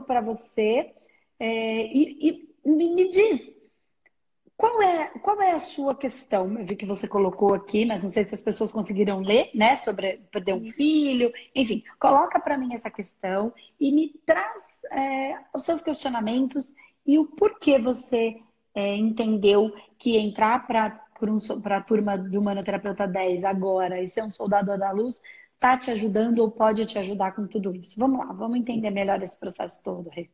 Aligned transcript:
para 0.00 0.20
você 0.20 0.92
é, 1.38 1.86
e, 1.86 2.48
e 2.64 2.68
me 2.68 3.08
diz 3.08 3.52
qual 4.62 4.80
é, 4.80 5.08
qual 5.18 5.42
é 5.42 5.50
a 5.50 5.58
sua 5.58 5.92
questão? 5.92 6.56
Eu 6.56 6.64
vi 6.64 6.76
que 6.76 6.86
você 6.86 7.08
colocou 7.08 7.52
aqui, 7.52 7.84
mas 7.84 8.00
não 8.00 8.08
sei 8.08 8.22
se 8.22 8.32
as 8.32 8.40
pessoas 8.40 8.70
conseguiram 8.70 9.18
ler, 9.18 9.50
né? 9.52 9.74
Sobre 9.74 10.20
perder 10.30 10.54
um 10.54 10.70
filho. 10.70 11.32
Enfim, 11.52 11.82
coloca 11.98 12.38
para 12.38 12.56
mim 12.56 12.72
essa 12.72 12.88
questão 12.88 13.52
e 13.80 13.90
me 13.90 14.10
traz 14.24 14.64
é, 14.92 15.36
os 15.52 15.64
seus 15.64 15.82
questionamentos 15.82 16.76
e 17.04 17.18
o 17.18 17.26
porquê 17.26 17.76
você 17.76 18.36
é, 18.72 18.94
entendeu 18.94 19.74
que 19.98 20.16
entrar 20.16 20.64
para 20.64 21.04
um, 21.22 21.38
a 21.64 21.80
turma 21.80 22.16
de 22.16 22.38
Humanoterapeuta 22.38 23.08
10 23.08 23.42
agora 23.42 24.00
e 24.00 24.06
ser 24.06 24.22
um 24.22 24.30
soldado 24.30 24.78
da 24.78 24.92
luz 24.92 25.20
está 25.62 25.78
te 25.78 25.92
ajudando 25.92 26.40
ou 26.40 26.50
pode 26.50 26.84
te 26.84 26.98
ajudar 26.98 27.36
com 27.36 27.46
tudo 27.46 27.72
isso. 27.74 27.94
Vamos 27.96 28.18
lá, 28.18 28.32
vamos 28.32 28.58
entender 28.58 28.90
melhor 28.90 29.22
esse 29.22 29.38
processo 29.38 29.80
todo, 29.84 30.10
Rê. 30.10 30.28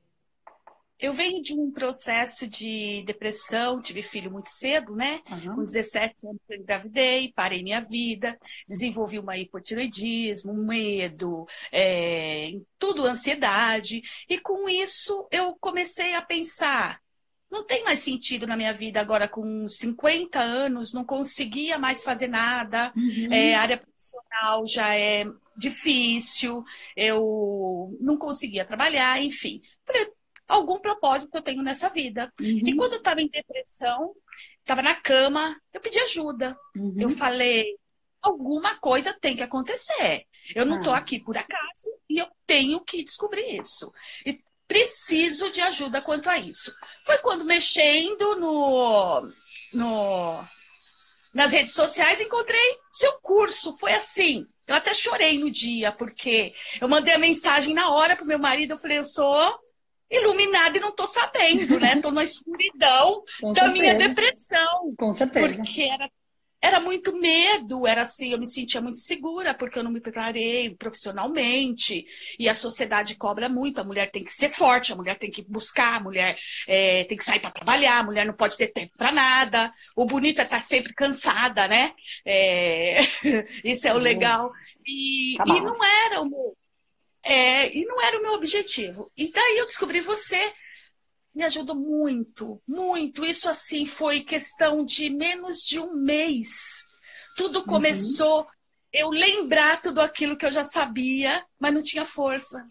Eu 0.99 1.13
venho 1.13 1.41
de 1.41 1.55
um 1.55 1.71
processo 1.71 2.49
de 2.49 3.05
depressão, 3.05 3.81
tive 3.81 4.03
filho 4.03 4.33
muito 4.33 4.49
cedo, 4.49 4.97
né? 4.97 5.21
Uhum. 5.31 5.57
Com 5.57 5.65
17 5.65 6.27
anos 6.27 6.51
eu 6.51 6.59
engravidei, 6.59 7.33
parei 7.37 7.63
minha 7.63 7.81
vida, 7.81 8.37
desenvolvi 8.67 9.17
uma 9.17 9.39
hipotiroidismo, 9.39 10.53
um 10.53 10.67
medo, 10.67 11.47
é, 11.71 12.51
tudo 12.81 13.05
ansiedade. 13.05 14.03
E 14.29 14.41
com 14.41 14.69
isso 14.69 15.29
eu 15.31 15.55
comecei 15.61 16.15
a 16.15 16.23
pensar, 16.23 17.01
não 17.51 17.65
tem 17.65 17.83
mais 17.85 18.01
sentido 18.01 18.47
na 18.47 18.57
minha 18.57 18.73
vida 18.73 19.01
agora 19.01 19.27
com 19.27 19.69
50 19.69 20.39
anos, 20.39 20.93
não 20.93 21.05
conseguia 21.05 21.79
mais 21.79 22.03
fazer 22.05 22.29
nada, 22.29 22.93
uhum. 22.97 23.33
é, 23.33 23.55
área 23.55 23.79
profissional 23.79 24.67
já 24.67 24.95
é 24.95 25.25
difícil, 25.57 26.63
eu 26.97 27.97
não 28.01 28.17
conseguia 28.17 28.65
trabalhar, 28.65 29.21
enfim. 29.21 29.61
Falei, 29.85 30.13
algum 30.47 30.79
propósito 30.79 31.31
que 31.31 31.39
eu 31.39 31.43
tenho 31.43 31.63
nessa 31.63 31.89
vida. 31.89 32.33
Uhum. 32.41 32.67
E 32.67 32.77
quando 32.77 32.93
eu 32.93 32.99
estava 32.99 33.21
em 33.21 33.29
depressão, 33.29 34.15
estava 34.61 34.83
na 34.83 34.95
cama, 34.95 35.61
eu 35.73 35.81
pedi 35.81 35.99
ajuda. 36.01 36.57
Uhum. 36.77 36.95
Eu 36.99 37.11
falei, 37.11 37.77
alguma 38.23 38.77
coisa 38.79 39.13
tem 39.13 39.37
que 39.37 39.43
acontecer. 39.43 40.27
Eu 40.55 40.65
não 40.65 40.79
estou 40.79 40.95
ah. 40.95 40.99
aqui 40.99 41.21
por 41.21 41.37
acaso 41.37 41.91
e 42.09 42.19
eu 42.19 42.27
tenho 42.47 42.81
que 42.81 43.03
descobrir 43.03 43.59
isso. 43.59 43.93
E 44.25 44.41
preciso 44.69 45.51
de 45.51 45.61
ajuda 45.63 46.03
quanto 46.03 46.29
a 46.29 46.39
isso. 46.39 46.73
Foi 47.05 47.19
quando 47.19 47.45
mexendo 47.45 48.37
no, 48.37 49.33
no 49.73 50.45
nas 51.33 51.53
redes 51.53 51.73
sociais 51.73 52.21
encontrei 52.21 52.79
seu 52.93 53.13
curso. 53.21 53.77
Foi 53.79 53.93
assim. 53.95 54.47
Eu 54.67 54.75
até 54.75 54.93
chorei 54.93 55.39
no 55.39 55.51
dia, 55.51 55.91
porque 55.91 56.55
eu 56.79 56.87
mandei 56.87 57.15
a 57.15 57.19
mensagem 57.19 57.73
na 57.73 57.91
hora 57.91 58.15
pro 58.15 58.27
meu 58.27 58.39
marido. 58.39 58.73
Eu 58.73 58.79
falei, 58.79 58.99
eu 58.99 59.05
sou 59.05 59.59
iluminada 60.11 60.77
e 60.77 60.81
não 60.81 60.91
estou 60.91 61.07
sabendo, 61.07 61.81
né? 61.81 61.95
Estou 61.95 62.13
na 62.13 62.23
escuridão 62.25 63.23
Com 63.41 63.53
da 63.53 63.63
certeza. 63.63 63.81
minha 63.81 63.95
depressão. 63.95 64.95
Com 64.99 65.11
certeza. 65.13 65.55
Porque 65.57 65.83
era, 65.83 66.11
era 66.61 66.81
muito 66.81 67.17
medo, 67.17 67.87
era 67.87 68.03
assim, 68.03 68.33
eu 68.33 68.39
me 68.39 68.47
sentia 68.47 68.81
muito 68.81 68.99
segura, 68.99 69.55
porque 69.55 69.79
eu 69.79 69.85
não 69.85 69.91
me 69.91 70.01
preparei 70.01 70.75
profissionalmente. 70.75 72.05
E 72.39 72.49
a 72.49 72.55
sociedade 72.55 73.17
cobra 73.17 73.49
muito, 73.49 73.81
a 73.81 73.85
mulher 73.85 74.11
tem 74.11 74.25
que 74.25 74.33
ser 74.33 74.51
forte, 74.51 74.93
a 74.93 74.97
mulher 74.97 75.17
tem 75.19 75.31
que 75.31 75.45
buscar, 75.49 75.97
a 75.97 76.01
mulher 76.01 76.37
é, 76.67 77.05
tem 77.05 77.17
que 77.17 77.25
sair 77.25 77.41
para 77.41 77.51
trabalhar, 77.51 77.99
a 77.99 78.03
mulher 78.03 78.27
não 78.27 78.35
pode 78.35 78.57
ter 78.57 78.69
tempo 78.69 78.93
para 78.97 79.13
nada. 79.13 79.73
O 79.95 80.05
bonito 80.05 80.41
é 80.41 80.45
estar 80.45 80.59
tá 80.59 80.63
sempre 80.63 80.93
cansada, 80.95 81.69
né? 81.69 81.93
É... 82.25 82.99
Isso 83.65 83.87
é 83.87 83.95
o 83.95 83.99
legal. 83.99 84.51
E, 84.87 85.37
tá 85.37 85.45
e 85.47 85.61
não 85.61 85.79
era 85.85 86.21
o 86.21 86.29
meu 86.29 86.57
é, 87.25 87.77
e 87.77 87.85
não 87.85 88.01
era 88.03 88.19
o 88.19 88.23
meu 88.23 88.33
objetivo. 88.33 89.13
E 89.17 89.31
daí 89.31 89.59
eu 89.59 89.67
descobri 89.67 90.01
você. 90.01 90.53
Me 91.39 91.45
ajudou 91.45 91.77
muito, 91.77 92.61
muito. 92.67 93.25
Isso 93.25 93.49
assim 93.49 93.87
foi 93.87 94.23
questão 94.23 94.85
de 94.85 95.09
menos 95.09 95.59
de 95.59 95.79
um 95.79 95.95
mês. 95.95 96.85
Tudo 97.37 97.61
uhum. 97.61 97.65
começou 97.65 98.41
uhum. 98.41 98.47
eu 98.93 99.09
lembrar 99.11 99.81
tudo 99.81 100.01
aquilo 100.01 100.37
que 100.37 100.45
eu 100.45 100.51
já 100.51 100.65
sabia, 100.65 101.47
mas 101.57 101.73
não 101.73 101.81
tinha 101.81 102.05
força. 102.05 102.67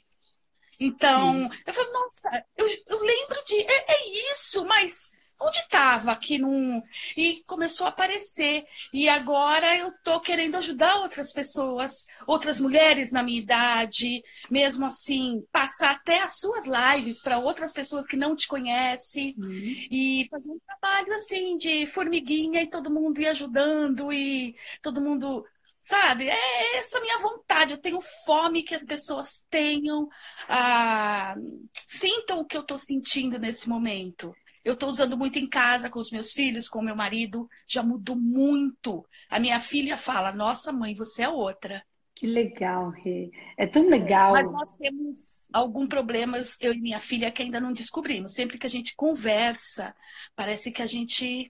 Então, 0.77 1.49
Sim. 1.49 1.59
eu 1.65 1.73
falei, 1.73 1.91
nossa, 1.93 2.45
eu, 2.57 2.67
eu 2.87 2.99
lembro 2.99 3.41
de. 3.45 3.55
É, 3.55 3.85
é 3.87 4.31
isso, 4.31 4.65
mas 4.65 5.11
onde 5.39 5.57
estava 5.57 6.15
que 6.15 6.37
não 6.37 6.81
e 7.15 7.43
começou 7.45 7.85
a 7.85 7.89
aparecer 7.89 8.65
e 8.91 9.07
agora 9.07 9.75
eu 9.77 9.91
tô 10.03 10.19
querendo 10.19 10.55
ajudar 10.55 10.95
outras 10.97 11.31
pessoas 11.31 12.07
outras 12.25 12.59
mulheres 12.59 13.11
na 13.11 13.21
minha 13.21 13.39
idade 13.39 14.23
mesmo 14.49 14.85
assim 14.85 15.45
passar 15.51 15.91
até 15.91 16.21
as 16.21 16.39
suas 16.39 16.65
lives 16.65 17.21
para 17.21 17.37
outras 17.37 17.73
pessoas 17.73 18.07
que 18.07 18.17
não 18.17 18.35
te 18.35 18.47
conhecem 18.47 19.35
uhum. 19.37 19.51
e 19.91 20.27
fazer 20.29 20.51
um 20.51 20.59
trabalho 20.59 21.13
assim 21.13 21.57
de 21.57 21.85
formiguinha 21.87 22.61
e 22.61 22.69
todo 22.69 22.91
mundo 22.91 23.19
ir 23.19 23.27
ajudando 23.27 24.11
e 24.11 24.55
todo 24.81 25.01
mundo 25.01 25.45
sabe? 25.87 26.27
É 26.27 26.77
essa 26.79 26.99
minha 26.99 27.17
vontade. 27.19 27.71
Eu 27.71 27.77
tenho 27.77 28.01
fome 28.25 28.63
que 28.63 28.75
as 28.75 28.85
pessoas 28.85 29.41
tenham, 29.49 30.09
ah, 30.49 31.33
sintam 31.73 32.41
o 32.41 32.45
que 32.45 32.57
eu 32.57 32.61
estou 32.61 32.77
sentindo 32.77 33.39
nesse 33.39 33.69
momento. 33.69 34.35
Eu 34.67 34.73
estou 34.73 34.89
usando 34.89 35.17
muito 35.17 35.39
em 35.39 35.47
casa 35.47 35.89
com 35.89 35.97
os 35.97 36.11
meus 36.11 36.33
filhos, 36.33 36.67
com 36.67 36.79
o 36.79 36.83
meu 36.83 36.93
marido. 36.93 37.49
Já 37.65 37.81
mudou 37.81 38.17
muito. 38.17 39.05
A 39.29 39.39
minha 39.39 39.61
filha 39.61 39.95
fala: 39.95 40.33
Nossa, 40.33 40.73
mãe, 40.73 40.93
você 40.93 41.23
é 41.23 41.29
outra. 41.29 41.81
Que 42.13 42.27
legal, 42.27 42.89
Rê. 42.89 43.31
É 43.55 43.65
tão 43.65 43.87
legal. 43.87 44.33
Mas 44.33 44.51
nós 44.51 44.75
temos 44.75 45.47
alguns 45.53 45.87
problemas, 45.87 46.57
eu 46.59 46.73
e 46.73 46.81
minha 46.81 46.99
filha, 46.99 47.31
que 47.31 47.41
ainda 47.41 47.61
não 47.61 47.71
descobrimos. 47.71 48.33
Sempre 48.33 48.57
que 48.57 48.67
a 48.67 48.69
gente 48.69 48.93
conversa, 48.93 49.95
parece 50.35 50.69
que 50.69 50.81
a 50.81 50.87
gente 50.87 51.49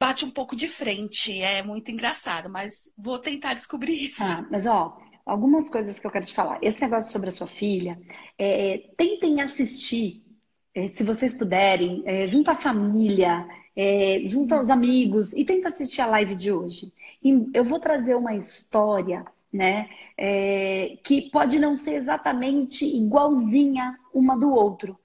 bate 0.00 0.24
um 0.24 0.30
pouco 0.30 0.56
de 0.56 0.68
frente. 0.68 1.38
É 1.42 1.62
muito 1.62 1.90
engraçado, 1.90 2.48
mas 2.48 2.90
vou 2.96 3.18
tentar 3.18 3.52
descobrir 3.52 3.92
isso. 4.08 4.22
Ah, 4.22 4.46
mas 4.50 4.64
ó, 4.64 4.98
algumas 5.26 5.68
coisas 5.68 6.00
que 6.00 6.06
eu 6.06 6.10
quero 6.10 6.24
te 6.24 6.32
falar. 6.32 6.58
Esse 6.62 6.80
negócio 6.80 7.12
sobre 7.12 7.28
a 7.28 7.32
sua 7.32 7.46
filha, 7.46 8.00
é, 8.38 8.90
tentem 8.96 9.42
assistir 9.42 10.26
se 10.88 11.02
vocês 11.02 11.32
puderem, 11.32 12.02
é, 12.06 12.26
à 12.50 12.54
família, 12.54 13.46
é, 13.74 14.22
aos 14.54 14.70
amigos 14.70 15.32
e 15.32 15.44
tenta 15.44 15.68
assistir 15.68 16.00
a 16.00 16.06
live 16.06 16.34
de 16.34 16.52
hoje. 16.52 16.92
E 17.22 17.48
eu 17.54 17.64
vou 17.64 17.78
trazer 17.78 18.14
uma 18.14 18.34
história, 18.34 19.24
né, 19.52 19.88
é, 20.16 20.98
que 21.02 21.30
pode 21.30 21.58
não 21.58 21.74
ser 21.74 21.94
exatamente 21.94 22.84
igualzinha 22.84 23.98
uma 24.12 24.38
do 24.38 24.50
outro, 24.50 24.98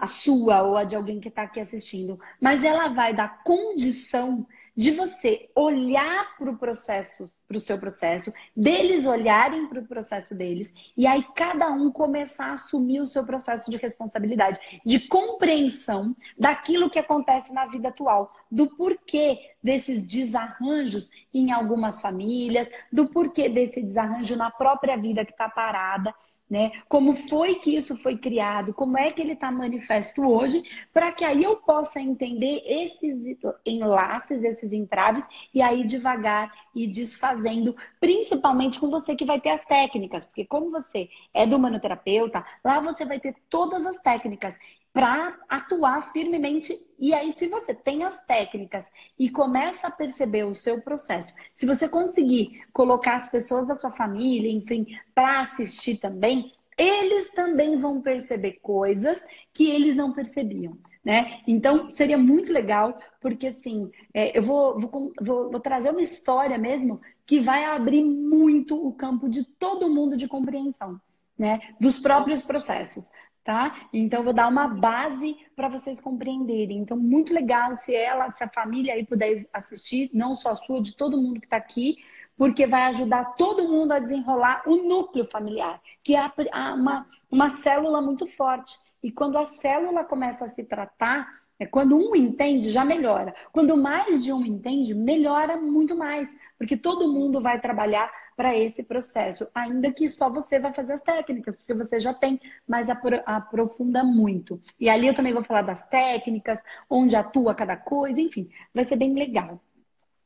a 0.00 0.06
sua 0.06 0.62
ou 0.62 0.76
a 0.76 0.84
de 0.84 0.94
alguém 0.94 1.20
que 1.20 1.28
está 1.28 1.42
aqui 1.42 1.60
assistindo, 1.60 2.18
mas 2.40 2.62
ela 2.64 2.88
vai 2.88 3.14
dar 3.14 3.42
condição 3.42 4.46
de 4.74 4.90
você 4.90 5.50
olhar 5.54 6.36
para 6.36 6.50
o 6.50 6.56
processo, 6.56 7.30
para 7.46 7.56
o 7.56 7.60
seu 7.60 7.78
processo, 7.78 8.32
deles 8.56 9.06
olharem 9.06 9.68
para 9.68 9.80
o 9.80 9.86
processo 9.86 10.34
deles, 10.34 10.72
e 10.96 11.06
aí 11.06 11.22
cada 11.34 11.70
um 11.70 11.90
começar 11.90 12.46
a 12.46 12.52
assumir 12.54 13.00
o 13.00 13.06
seu 13.06 13.24
processo 13.24 13.70
de 13.70 13.76
responsabilidade, 13.76 14.58
de 14.84 15.00
compreensão 15.00 16.16
daquilo 16.38 16.88
que 16.88 16.98
acontece 16.98 17.52
na 17.52 17.66
vida 17.66 17.88
atual, 17.88 18.34
do 18.50 18.74
porquê 18.74 19.52
desses 19.62 20.02
desarranjos 20.02 21.10
em 21.34 21.52
algumas 21.52 22.00
famílias, 22.00 22.70
do 22.90 23.08
porquê 23.08 23.48
desse 23.48 23.82
desarranjo 23.82 24.36
na 24.36 24.50
própria 24.50 24.96
vida 24.96 25.24
que 25.24 25.32
está 25.32 25.48
parada 25.48 26.14
né? 26.52 26.70
Como 26.86 27.14
foi 27.14 27.54
que 27.54 27.74
isso 27.74 27.96
foi 27.96 28.18
criado? 28.18 28.74
Como 28.74 28.98
é 28.98 29.10
que 29.10 29.22
ele 29.22 29.32
está 29.32 29.50
manifesto 29.50 30.20
hoje? 30.20 30.62
Para 30.92 31.10
que 31.10 31.24
aí 31.24 31.42
eu 31.42 31.56
possa 31.56 31.98
entender 31.98 32.62
esses 32.66 33.38
enlaces, 33.64 34.44
esses 34.44 34.70
entraves 34.70 35.26
e 35.54 35.62
aí 35.62 35.82
devagar 35.82 36.52
ir 36.74 36.88
desfazendo, 36.88 37.74
principalmente 37.98 38.78
com 38.78 38.90
você 38.90 39.16
que 39.16 39.24
vai 39.24 39.40
ter 39.40 39.48
as 39.48 39.64
técnicas, 39.64 40.26
porque 40.26 40.44
como 40.44 40.70
você 40.70 41.08
é 41.32 41.46
do 41.46 41.58
manoterapeuta, 41.58 42.44
lá 42.62 42.80
você 42.80 43.06
vai 43.06 43.18
ter 43.18 43.34
todas 43.48 43.86
as 43.86 43.98
técnicas 44.00 44.58
para 44.92 45.38
atuar 45.48 46.12
firmemente. 46.12 46.78
E 46.98 47.14
aí, 47.14 47.32
se 47.32 47.48
você 47.48 47.74
tem 47.74 48.04
as 48.04 48.20
técnicas 48.26 48.90
e 49.18 49.30
começa 49.30 49.86
a 49.86 49.90
perceber 49.90 50.44
o 50.44 50.54
seu 50.54 50.80
processo, 50.82 51.34
se 51.56 51.66
você 51.66 51.88
conseguir 51.88 52.62
colocar 52.72 53.14
as 53.14 53.26
pessoas 53.26 53.66
da 53.66 53.74
sua 53.74 53.90
família, 53.90 54.50
enfim, 54.50 54.86
para 55.14 55.40
assistir 55.40 55.98
também, 55.98 56.52
eles 56.76 57.30
também 57.32 57.78
vão 57.78 58.00
perceber 58.00 58.58
coisas 58.62 59.24
que 59.52 59.70
eles 59.70 59.94
não 59.94 60.12
percebiam. 60.12 60.76
Né? 61.04 61.40
Então, 61.48 61.90
seria 61.90 62.16
muito 62.16 62.52
legal, 62.52 62.96
porque 63.20 63.48
assim, 63.48 63.90
é, 64.14 64.36
eu 64.38 64.42
vou, 64.42 64.78
vou, 64.78 65.12
vou, 65.20 65.50
vou 65.50 65.60
trazer 65.60 65.90
uma 65.90 66.00
história 66.00 66.56
mesmo 66.56 67.00
que 67.26 67.40
vai 67.40 67.64
abrir 67.64 68.04
muito 68.04 68.76
o 68.76 68.92
campo 68.92 69.28
de 69.28 69.44
todo 69.44 69.92
mundo 69.92 70.16
de 70.16 70.28
compreensão. 70.28 71.00
Né, 71.38 71.60
dos 71.80 71.98
próprios 71.98 72.42
processos 72.42 73.08
tá? 73.44 73.88
Então 73.92 74.22
vou 74.22 74.32
dar 74.32 74.48
uma 74.48 74.68
base 74.68 75.36
para 75.56 75.68
vocês 75.68 76.00
compreenderem. 76.00 76.78
Então 76.78 76.96
muito 76.96 77.34
legal 77.34 77.74
se 77.74 77.94
ela, 77.94 78.28
se 78.30 78.44
a 78.44 78.48
família 78.48 78.94
aí 78.94 79.04
puder 79.04 79.44
assistir, 79.52 80.10
não 80.12 80.34
só 80.34 80.50
a 80.50 80.56
sua, 80.56 80.80
de 80.80 80.94
todo 80.94 81.20
mundo 81.20 81.40
que 81.40 81.46
está 81.46 81.56
aqui, 81.56 81.98
porque 82.36 82.66
vai 82.66 82.84
ajudar 82.84 83.34
todo 83.36 83.68
mundo 83.68 83.92
a 83.92 83.98
desenrolar 83.98 84.62
o 84.66 84.76
núcleo 84.76 85.24
familiar, 85.24 85.80
que 86.02 86.16
é 86.16 86.32
uma, 86.74 87.06
uma 87.30 87.48
célula 87.48 88.00
muito 88.00 88.26
forte. 88.26 88.76
E 89.02 89.10
quando 89.10 89.36
a 89.38 89.46
célula 89.46 90.04
começa 90.04 90.44
a 90.44 90.48
se 90.48 90.64
tratar, 90.64 91.28
é 91.58 91.66
quando 91.66 91.96
um 91.96 92.16
entende, 92.16 92.70
já 92.70 92.84
melhora. 92.84 93.34
Quando 93.52 93.76
mais 93.76 94.24
de 94.24 94.32
um 94.32 94.44
entende, 94.44 94.94
melhora 94.94 95.56
muito 95.56 95.96
mais, 95.96 96.28
porque 96.58 96.76
todo 96.76 97.12
mundo 97.12 97.40
vai 97.40 97.60
trabalhar 97.60 98.10
para 98.36 98.56
esse 98.56 98.82
processo, 98.82 99.46
ainda 99.54 99.92
que 99.92 100.08
só 100.08 100.28
você 100.30 100.58
vai 100.58 100.72
fazer 100.72 100.94
as 100.94 101.00
técnicas, 101.02 101.54
porque 101.54 101.74
você 101.74 102.00
já 102.00 102.14
tem, 102.14 102.40
mas 102.66 102.88
aprofunda 102.90 104.02
muito. 104.02 104.60
E 104.80 104.88
ali 104.88 105.06
eu 105.06 105.14
também 105.14 105.32
vou 105.32 105.44
falar 105.44 105.62
das 105.62 105.86
técnicas, 105.86 106.60
onde 106.88 107.14
atua 107.14 107.54
cada 107.54 107.76
coisa, 107.76 108.20
enfim, 108.20 108.50
vai 108.74 108.84
ser 108.84 108.96
bem 108.96 109.14
legal. 109.14 109.60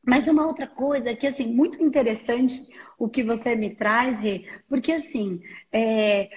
Mas 0.06 0.28
uma 0.28 0.46
outra 0.46 0.68
coisa 0.68 1.14
que, 1.16 1.26
assim, 1.26 1.46
muito 1.46 1.82
interessante 1.82 2.68
o 2.96 3.08
que 3.08 3.24
você 3.24 3.56
me 3.56 3.74
traz, 3.74 4.20
Rê, 4.20 4.46
porque, 4.68 4.92
assim, 4.92 5.42
é, 5.72 6.30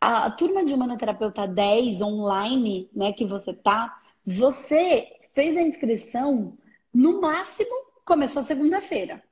a 0.00 0.28
turma 0.30 0.64
de 0.64 0.74
Humanoterapeuta 0.74 1.46
10 1.46 2.00
online, 2.02 2.90
né, 2.92 3.12
que 3.12 3.24
você 3.24 3.54
tá, 3.54 3.96
você 4.26 5.06
fez 5.32 5.56
a 5.56 5.62
inscrição, 5.62 6.58
no 6.92 7.20
máximo, 7.20 7.70
começou 8.04 8.42
segunda-feira. 8.42 9.22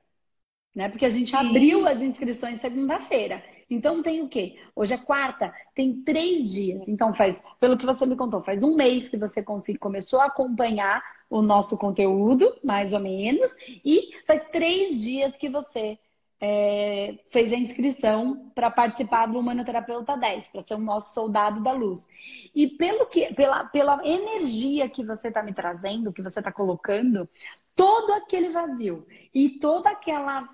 Né? 0.73 0.87
Porque 0.87 1.05
a 1.05 1.09
gente 1.09 1.35
abriu 1.35 1.85
as 1.85 2.01
inscrições 2.01 2.61
segunda-feira. 2.61 3.43
Então 3.71 4.03
tem 4.03 4.21
o 4.21 4.27
quê? 4.27 4.57
Hoje 4.75 4.93
é 4.93 4.97
quarta, 4.97 5.53
tem 5.73 6.03
três 6.03 6.51
dias. 6.51 6.87
Então 6.89 7.13
faz, 7.13 7.41
pelo 7.59 7.77
que 7.77 7.85
você 7.85 8.05
me 8.05 8.17
contou, 8.17 8.43
faz 8.43 8.61
um 8.61 8.75
mês 8.75 9.07
que 9.07 9.17
você 9.17 9.43
começou 9.79 10.19
a 10.19 10.25
acompanhar 10.25 11.01
o 11.29 11.41
nosso 11.41 11.77
conteúdo, 11.77 12.53
mais 12.61 12.91
ou 12.93 12.99
menos, 12.99 13.53
e 13.85 14.11
faz 14.27 14.43
três 14.51 14.99
dias 14.99 15.37
que 15.37 15.49
você 15.49 15.97
é, 16.41 17.19
fez 17.29 17.53
a 17.53 17.55
inscrição 17.55 18.51
para 18.53 18.71
participar 18.71 19.27
do 19.27 19.39
Humanoterapeuta 19.39 20.17
10, 20.17 20.49
para 20.49 20.61
ser 20.61 20.73
o 20.73 20.79
nosso 20.79 21.13
soldado 21.13 21.61
da 21.61 21.71
luz. 21.71 22.07
E 22.53 22.67
pelo 22.67 23.05
que, 23.05 23.33
pela, 23.35 23.63
pela 23.65 24.05
energia 24.05 24.89
que 24.89 25.05
você 25.05 25.27
está 25.27 25.41
me 25.43 25.53
trazendo, 25.53 26.11
que 26.11 26.21
você 26.21 26.39
está 26.39 26.51
colocando, 26.51 27.29
todo 27.75 28.13
aquele 28.13 28.49
vazio 28.49 29.05
e 29.33 29.49
toda 29.49 29.89
aquela 29.89 30.47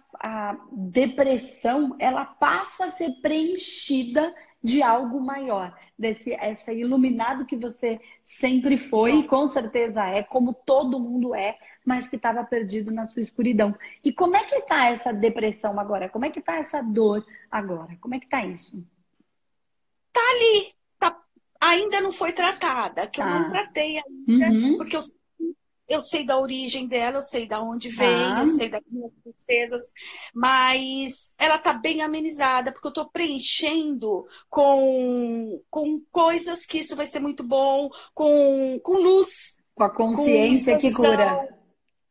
depressão, 0.71 1.95
ela 1.99 2.25
passa 2.25 2.85
a 2.85 2.91
ser 2.91 3.11
preenchida 3.21 4.33
de 4.61 4.81
algo 4.81 5.19
maior, 5.19 5.77
desse 5.97 6.33
essa 6.33 6.73
iluminado 6.73 7.45
que 7.45 7.55
você 7.55 7.99
sempre 8.25 8.75
foi 8.75 9.19
e 9.19 9.27
com 9.27 9.45
certeza 9.45 10.03
é, 10.05 10.23
como 10.23 10.53
todo 10.53 10.99
mundo 10.99 11.33
é, 11.33 11.57
mas 11.85 12.07
que 12.07 12.15
estava 12.15 12.43
perdido 12.43 12.91
na 12.91 13.05
sua 13.05 13.21
escuridão. 13.21 13.73
E 14.03 14.11
como 14.11 14.35
é 14.35 14.43
que 14.43 14.55
está 14.55 14.87
essa 14.87 15.13
depressão 15.13 15.79
agora? 15.79 16.09
Como 16.09 16.25
é 16.25 16.29
que 16.29 16.39
está 16.39 16.57
essa 16.57 16.81
dor 16.81 17.25
agora? 17.49 17.95
Como 18.01 18.15
é 18.15 18.19
que 18.19 18.25
está 18.25 18.45
isso? 18.45 18.85
Tá 20.11 20.21
ali, 20.31 20.73
tá, 20.99 21.17
ainda 21.61 22.01
não 22.01 22.11
foi 22.11 22.33
tratada, 22.33 23.07
que 23.07 23.21
eu 23.21 23.25
não 23.25 23.43
tá. 23.45 23.49
tratei 23.51 23.99
ainda, 23.99 24.47
uhum. 24.47 24.77
porque 24.77 24.97
eu 24.97 25.01
eu 25.87 25.99
sei 25.99 26.25
da 26.25 26.37
origem 26.37 26.87
dela, 26.87 27.17
eu 27.17 27.21
sei 27.21 27.47
da 27.47 27.61
onde 27.61 27.89
vem, 27.89 28.07
ah. 28.07 28.39
eu 28.39 28.45
sei 28.45 28.69
das 28.69 28.81
minhas 28.91 29.11
tristezas, 29.23 29.83
mas 30.33 31.33
ela 31.37 31.57
tá 31.57 31.73
bem 31.73 32.01
amenizada, 32.01 32.71
porque 32.71 32.87
eu 32.87 32.93
tô 32.93 33.09
preenchendo 33.09 34.27
com, 34.49 35.61
com 35.69 36.01
coisas 36.11 36.65
que 36.65 36.79
isso 36.79 36.95
vai 36.95 37.05
ser 37.05 37.19
muito 37.19 37.43
bom, 37.43 37.89
com, 38.13 38.79
com 38.83 38.93
luz. 38.93 39.57
Com 39.73 39.83
a 39.83 39.89
consciência 39.89 40.73
com 40.73 40.79
que 40.81 40.93
cura. 40.93 41.57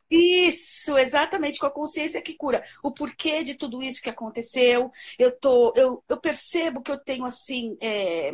Isso, 0.09 0.97
exatamente, 0.97 1.59
com 1.59 1.67
a 1.67 1.71
consciência 1.71 2.23
que 2.23 2.35
cura. 2.35 2.63
O 2.83 2.93
porquê 2.93 3.43
de 3.43 3.55
tudo 3.55 3.83
isso 3.83 4.01
que 4.01 4.09
aconteceu. 4.09 4.91
Eu 5.19 5.33
tô, 5.33 5.73
eu, 5.75 6.03
eu 6.09 6.17
percebo 6.17 6.81
que 6.81 6.93
eu 6.93 6.99
tenho 6.99 7.25
assim. 7.25 7.77
É, 7.81 8.33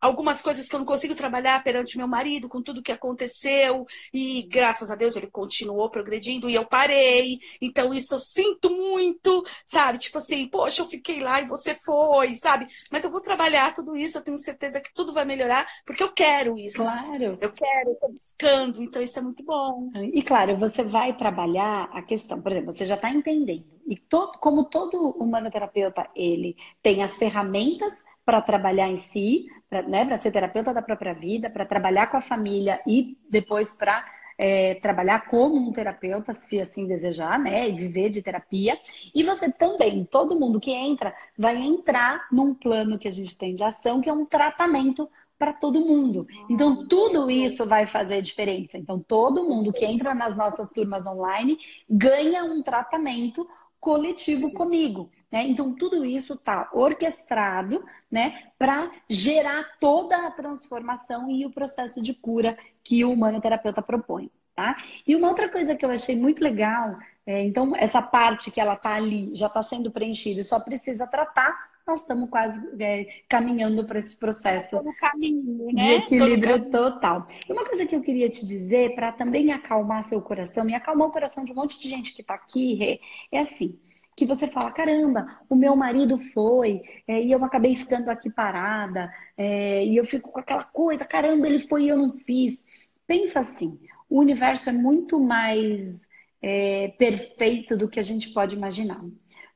algumas 0.00 0.40
coisas 0.42 0.68
que 0.68 0.74
eu 0.74 0.78
não 0.78 0.86
consigo 0.86 1.14
trabalhar 1.14 1.62
perante 1.62 1.96
meu 1.96 2.08
marido, 2.08 2.48
com 2.48 2.62
tudo 2.62 2.82
que 2.82 2.92
aconteceu, 2.92 3.86
e 4.12 4.42
graças 4.50 4.90
a 4.90 4.96
Deus 4.96 5.16
ele 5.16 5.26
continuou 5.28 5.90
progredindo 5.90 6.48
e 6.48 6.54
eu 6.54 6.64
parei. 6.64 7.38
Então, 7.60 7.92
isso 7.92 8.14
eu 8.14 8.18
sinto 8.18 8.70
muito, 8.70 9.44
sabe? 9.66 9.98
Tipo 9.98 10.18
assim, 10.18 10.46
poxa, 10.48 10.82
eu 10.82 10.88
fiquei 10.88 11.20
lá 11.20 11.40
e 11.40 11.46
você 11.46 11.74
foi, 11.74 12.34
sabe? 12.34 12.66
Mas 12.90 13.04
eu 13.04 13.10
vou 13.10 13.20
trabalhar 13.20 13.74
tudo 13.74 13.96
isso, 13.96 14.18
eu 14.18 14.22
tenho 14.22 14.38
certeza 14.38 14.80
que 14.80 14.92
tudo 14.92 15.12
vai 15.12 15.24
melhorar, 15.24 15.66
porque 15.84 16.02
eu 16.02 16.12
quero 16.12 16.58
isso. 16.58 16.78
Claro. 16.78 17.38
Eu 17.40 17.52
quero, 17.52 17.90
eu 17.90 17.96
tô 17.96 18.08
buscando, 18.08 18.82
então 18.82 19.02
isso 19.02 19.18
é 19.18 19.22
muito 19.22 19.44
bom. 19.44 19.90
E 20.12 20.22
claro, 20.22 20.56
você 20.56 20.82
vai 20.82 21.16
trabalhar 21.16 21.88
a 21.92 22.02
questão, 22.02 22.40
por 22.40 22.52
exemplo, 22.52 22.72
você 22.72 22.84
já 22.84 22.94
está 22.94 23.10
entendendo. 23.10 23.66
E 23.86 23.96
todo, 23.96 24.38
como 24.38 24.64
todo 24.64 25.10
humanoterapeuta, 25.10 26.08
ele 26.14 26.56
tem 26.82 27.02
as 27.02 27.16
ferramentas 27.16 28.02
para 28.24 28.42
trabalhar 28.42 28.88
em 28.88 28.96
si, 28.96 29.46
para 29.68 29.82
né, 29.82 30.16
ser 30.18 30.30
terapeuta 30.30 30.72
da 30.72 30.82
própria 30.82 31.12
vida, 31.12 31.50
para 31.50 31.66
trabalhar 31.66 32.06
com 32.06 32.16
a 32.16 32.22
família 32.22 32.80
e 32.86 33.18
depois 33.28 33.70
para 33.70 34.04
é, 34.38 34.76
trabalhar 34.76 35.26
como 35.26 35.56
um 35.56 35.72
terapeuta, 35.72 36.32
se 36.32 36.60
assim 36.60 36.86
desejar, 36.86 37.38
né? 37.40 37.68
E 37.68 37.76
viver 37.76 38.08
de 38.08 38.22
terapia. 38.22 38.78
E 39.12 39.24
você 39.24 39.50
também, 39.50 40.04
todo 40.04 40.38
mundo 40.38 40.60
que 40.60 40.70
entra, 40.70 41.12
vai 41.36 41.56
entrar 41.56 42.28
num 42.30 42.54
plano 42.54 42.98
que 42.98 43.08
a 43.08 43.10
gente 43.10 43.36
tem 43.36 43.54
de 43.54 43.64
ação, 43.64 44.00
que 44.00 44.08
é 44.08 44.12
um 44.12 44.24
tratamento 44.24 45.08
para 45.36 45.52
todo 45.52 45.80
mundo. 45.80 46.26
Então, 46.48 46.86
tudo 46.86 47.30
isso 47.30 47.64
vai 47.66 47.86
fazer 47.86 48.22
diferença. 48.22 48.78
Então, 48.78 48.98
todo 48.98 49.44
mundo 49.44 49.72
que 49.72 49.84
entra 49.84 50.14
nas 50.14 50.36
nossas 50.36 50.70
turmas 50.70 51.06
online 51.06 51.58
ganha 51.88 52.44
um 52.44 52.62
tratamento 52.62 53.48
coletivo 53.80 54.46
Sim. 54.48 54.54
comigo. 54.54 55.10
Né? 55.30 55.46
Então, 55.46 55.74
tudo 55.74 56.04
isso 56.04 56.34
está 56.34 56.70
orquestrado 56.72 57.84
né, 58.10 58.44
para 58.58 58.90
gerar 59.08 59.76
toda 59.78 60.26
a 60.26 60.30
transformação 60.30 61.30
e 61.30 61.44
o 61.44 61.50
processo 61.50 62.00
de 62.00 62.14
cura 62.14 62.56
que 62.82 63.04
o 63.04 63.12
humanoterapeuta 63.12 63.82
propõe. 63.82 64.30
Tá? 64.56 64.76
E 65.06 65.14
uma 65.14 65.28
outra 65.28 65.48
coisa 65.48 65.76
que 65.76 65.84
eu 65.84 65.90
achei 65.90 66.16
muito 66.16 66.42
legal, 66.42 66.96
é, 67.24 67.44
então, 67.44 67.76
essa 67.76 68.02
parte 68.02 68.50
que 68.50 68.60
ela 68.60 68.74
está 68.74 68.94
ali 68.94 69.32
já 69.32 69.46
está 69.46 69.62
sendo 69.62 69.90
preenchida 69.90 70.40
e 70.40 70.44
só 70.44 70.58
precisa 70.58 71.06
tratar, 71.06 71.68
nós 71.86 72.00
estamos 72.00 72.28
quase 72.28 72.58
é, 72.82 73.06
caminhando 73.28 73.86
para 73.86 73.98
esse 73.98 74.16
processo 74.16 74.82
caminho, 74.98 75.72
né? 75.72 75.72
de 75.72 75.92
equilíbrio 76.02 76.70
total. 76.70 77.26
E 77.48 77.52
uma 77.52 77.64
coisa 77.64 77.86
que 77.86 77.94
eu 77.94 78.00
queria 78.00 78.28
te 78.28 78.44
dizer, 78.46 78.94
para 78.94 79.12
também 79.12 79.52
acalmar 79.52 80.04
seu 80.04 80.20
coração 80.20 80.68
e 80.68 80.74
acalmar 80.74 81.08
o 81.08 81.12
coração 81.12 81.44
de 81.44 81.52
um 81.52 81.54
monte 81.54 81.80
de 81.80 81.88
gente 81.88 82.12
que 82.12 82.22
está 82.22 82.34
aqui, 82.34 83.00
é 83.30 83.38
assim 83.38 83.78
que 84.18 84.26
você 84.26 84.48
fala, 84.48 84.72
caramba, 84.72 85.38
o 85.48 85.54
meu 85.54 85.76
marido 85.76 86.18
foi, 86.18 86.82
é, 87.06 87.22
e 87.22 87.30
eu 87.30 87.44
acabei 87.44 87.76
ficando 87.76 88.10
aqui 88.10 88.28
parada, 88.28 89.14
é, 89.36 89.84
e 89.86 89.96
eu 89.96 90.04
fico 90.04 90.32
com 90.32 90.40
aquela 90.40 90.64
coisa, 90.64 91.04
caramba, 91.04 91.46
ele 91.46 91.60
foi 91.60 91.84
e 91.84 91.88
eu 91.88 91.96
não 91.96 92.12
fiz. 92.18 92.60
Pensa 93.06 93.38
assim, 93.38 93.78
o 94.10 94.18
universo 94.18 94.68
é 94.68 94.72
muito 94.72 95.20
mais 95.20 96.08
é, 96.42 96.88
perfeito 96.98 97.76
do 97.76 97.88
que 97.88 98.00
a 98.00 98.02
gente 98.02 98.30
pode 98.30 98.56
imaginar. 98.56 99.00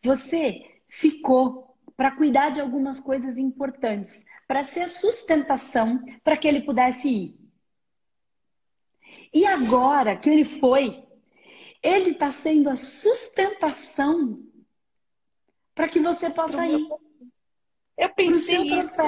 Você 0.00 0.64
ficou 0.88 1.76
para 1.96 2.12
cuidar 2.12 2.50
de 2.50 2.60
algumas 2.60 3.00
coisas 3.00 3.38
importantes, 3.38 4.24
para 4.46 4.62
ser 4.62 4.86
sustentação 4.86 6.04
para 6.22 6.36
que 6.36 6.46
ele 6.46 6.60
pudesse 6.60 7.08
ir. 7.08 7.36
E 9.34 9.44
agora 9.44 10.16
que 10.16 10.30
ele 10.30 10.44
foi, 10.44 11.02
ele 11.82 12.10
está 12.10 12.30
sendo 12.30 12.70
a 12.70 12.76
sustentação 12.76 14.51
para 15.74 15.88
que 15.88 16.00
você 16.00 16.30
possa 16.30 16.66
ir. 16.66 16.86
Eu 17.96 18.08
pensei 18.10 18.62
isso. 18.62 19.02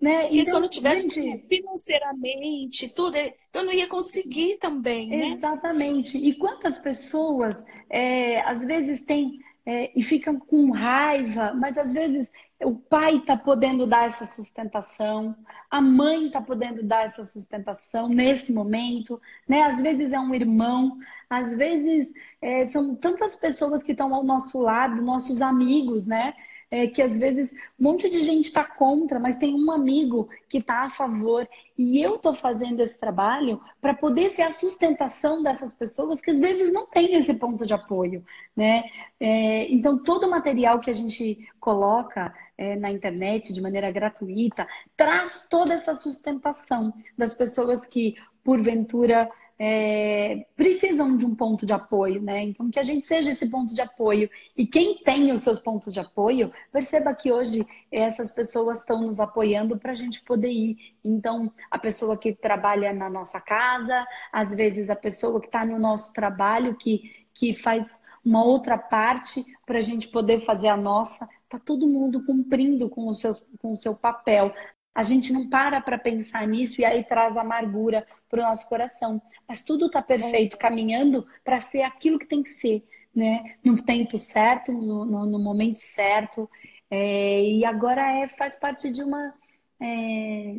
Né? 0.00 0.30
E 0.30 0.40
então, 0.40 0.52
se 0.52 0.56
eu 0.56 0.60
não 0.60 0.68
tivesse 0.68 1.10
gente... 1.10 1.46
financeiramente, 1.48 2.88
tudo, 2.94 3.16
eu 3.16 3.64
não 3.64 3.72
ia 3.72 3.88
conseguir 3.88 4.56
também. 4.58 5.08
Né? 5.08 5.30
Exatamente. 5.30 6.16
E 6.16 6.34
quantas 6.34 6.78
pessoas 6.78 7.64
é, 7.90 8.40
às 8.42 8.64
vezes 8.64 9.02
têm 9.02 9.40
é, 9.68 9.92
e 9.94 10.02
ficam 10.02 10.38
com 10.38 10.70
raiva, 10.70 11.52
mas 11.52 11.76
às 11.76 11.92
vezes 11.92 12.32
o 12.64 12.74
pai 12.74 13.16
está 13.18 13.36
podendo 13.36 13.86
dar 13.86 14.06
essa 14.06 14.24
sustentação, 14.24 15.34
a 15.70 15.78
mãe 15.78 16.28
está 16.28 16.40
podendo 16.40 16.82
dar 16.82 17.04
essa 17.04 17.22
sustentação 17.22 18.08
nesse 18.08 18.50
momento, 18.50 19.20
né? 19.46 19.64
Às 19.64 19.82
vezes 19.82 20.14
é 20.14 20.18
um 20.18 20.34
irmão, 20.34 20.96
às 21.28 21.54
vezes 21.54 22.10
é, 22.40 22.66
são 22.66 22.94
tantas 22.96 23.36
pessoas 23.36 23.82
que 23.82 23.92
estão 23.92 24.14
ao 24.14 24.24
nosso 24.24 24.58
lado, 24.58 25.02
nossos 25.02 25.42
amigos, 25.42 26.06
né? 26.06 26.32
É, 26.70 26.86
que 26.86 27.00
às 27.00 27.18
vezes 27.18 27.52
um 27.78 27.84
monte 27.84 28.10
de 28.10 28.20
gente 28.20 28.46
está 28.46 28.64
contra, 28.64 29.18
mas 29.18 29.38
tem 29.38 29.54
um 29.54 29.70
amigo 29.70 30.28
que 30.48 30.58
está 30.58 30.84
a 30.84 30.90
favor. 30.90 31.48
E 31.76 32.00
eu 32.02 32.16
estou 32.16 32.34
fazendo 32.34 32.80
esse 32.80 32.98
trabalho 32.98 33.60
para 33.80 33.94
poder 33.94 34.30
ser 34.30 34.42
a 34.42 34.52
sustentação 34.52 35.42
dessas 35.42 35.72
pessoas 35.72 36.20
que 36.20 36.30
às 36.30 36.38
vezes 36.38 36.72
não 36.72 36.86
têm 36.86 37.14
esse 37.14 37.32
ponto 37.34 37.64
de 37.64 37.72
apoio. 37.72 38.24
Né? 38.56 38.84
É, 39.18 39.72
então, 39.72 40.02
todo 40.02 40.26
o 40.26 40.30
material 40.30 40.80
que 40.80 40.90
a 40.90 40.94
gente 40.94 41.48
coloca 41.60 42.34
é, 42.56 42.76
na 42.76 42.90
internet 42.90 43.52
de 43.52 43.60
maneira 43.60 43.90
gratuita 43.90 44.66
traz 44.96 45.46
toda 45.48 45.74
essa 45.74 45.94
sustentação 45.94 46.92
das 47.16 47.32
pessoas 47.32 47.86
que, 47.86 48.16
porventura, 48.42 49.30
é, 49.58 50.46
precisam 50.56 51.16
de 51.16 51.26
um 51.26 51.34
ponto 51.34 51.66
de 51.66 51.72
apoio, 51.72 52.22
né? 52.22 52.42
Então, 52.42 52.70
que 52.70 52.78
a 52.78 52.82
gente 52.82 53.06
seja 53.06 53.32
esse 53.32 53.48
ponto 53.48 53.74
de 53.74 53.80
apoio. 53.80 54.30
E 54.56 54.64
quem 54.66 54.98
tem 54.98 55.32
os 55.32 55.42
seus 55.42 55.58
pontos 55.58 55.92
de 55.92 55.98
apoio, 55.98 56.52
perceba 56.70 57.12
que 57.12 57.32
hoje 57.32 57.66
essas 57.90 58.30
pessoas 58.30 58.78
estão 58.78 59.02
nos 59.02 59.18
apoiando 59.18 59.76
para 59.76 59.92
a 59.92 59.96
gente 59.96 60.22
poder 60.22 60.52
ir. 60.52 60.76
Então, 61.04 61.52
a 61.70 61.78
pessoa 61.78 62.16
que 62.16 62.32
trabalha 62.32 62.92
na 62.92 63.10
nossa 63.10 63.40
casa, 63.40 64.06
às 64.32 64.54
vezes 64.54 64.90
a 64.90 64.96
pessoa 64.96 65.40
que 65.40 65.46
está 65.46 65.64
no 65.66 65.78
nosso 65.78 66.12
trabalho, 66.12 66.76
que, 66.76 67.26
que 67.34 67.52
faz 67.52 67.98
uma 68.24 68.44
outra 68.44 68.78
parte 68.78 69.44
para 69.66 69.78
a 69.78 69.82
gente 69.82 70.06
poder 70.08 70.40
fazer 70.40 70.68
a 70.68 70.76
nossa. 70.76 71.28
Tá 71.48 71.58
todo 71.58 71.88
mundo 71.88 72.24
cumprindo 72.24 72.88
com 72.88 73.08
o 73.08 73.14
seu, 73.14 73.32
com 73.60 73.72
o 73.72 73.76
seu 73.76 73.96
papel. 73.96 74.54
A 74.94 75.02
gente 75.02 75.32
não 75.32 75.48
para 75.48 75.80
para 75.80 75.98
pensar 75.98 76.46
nisso 76.46 76.80
e 76.80 76.84
aí 76.84 77.02
traz 77.04 77.36
amargura 77.36 78.06
para 78.28 78.40
o 78.40 78.48
nosso 78.48 78.68
coração. 78.68 79.20
Mas 79.46 79.64
tudo 79.64 79.86
está 79.86 80.02
perfeito, 80.02 80.54
é. 80.54 80.58
caminhando 80.58 81.26
para 81.44 81.60
ser 81.60 81.82
aquilo 81.82 82.18
que 82.18 82.26
tem 82.26 82.42
que 82.42 82.50
ser, 82.50 82.84
né? 83.14 83.56
No 83.64 83.82
tempo 83.82 84.16
certo, 84.16 84.72
no, 84.72 85.04
no, 85.04 85.26
no 85.26 85.38
momento 85.38 85.78
certo. 85.78 86.48
É, 86.90 87.42
e 87.42 87.64
agora 87.64 88.22
é, 88.22 88.28
faz 88.28 88.56
parte 88.58 88.90
de 88.90 89.02
uma. 89.02 89.34
É, 89.80 90.54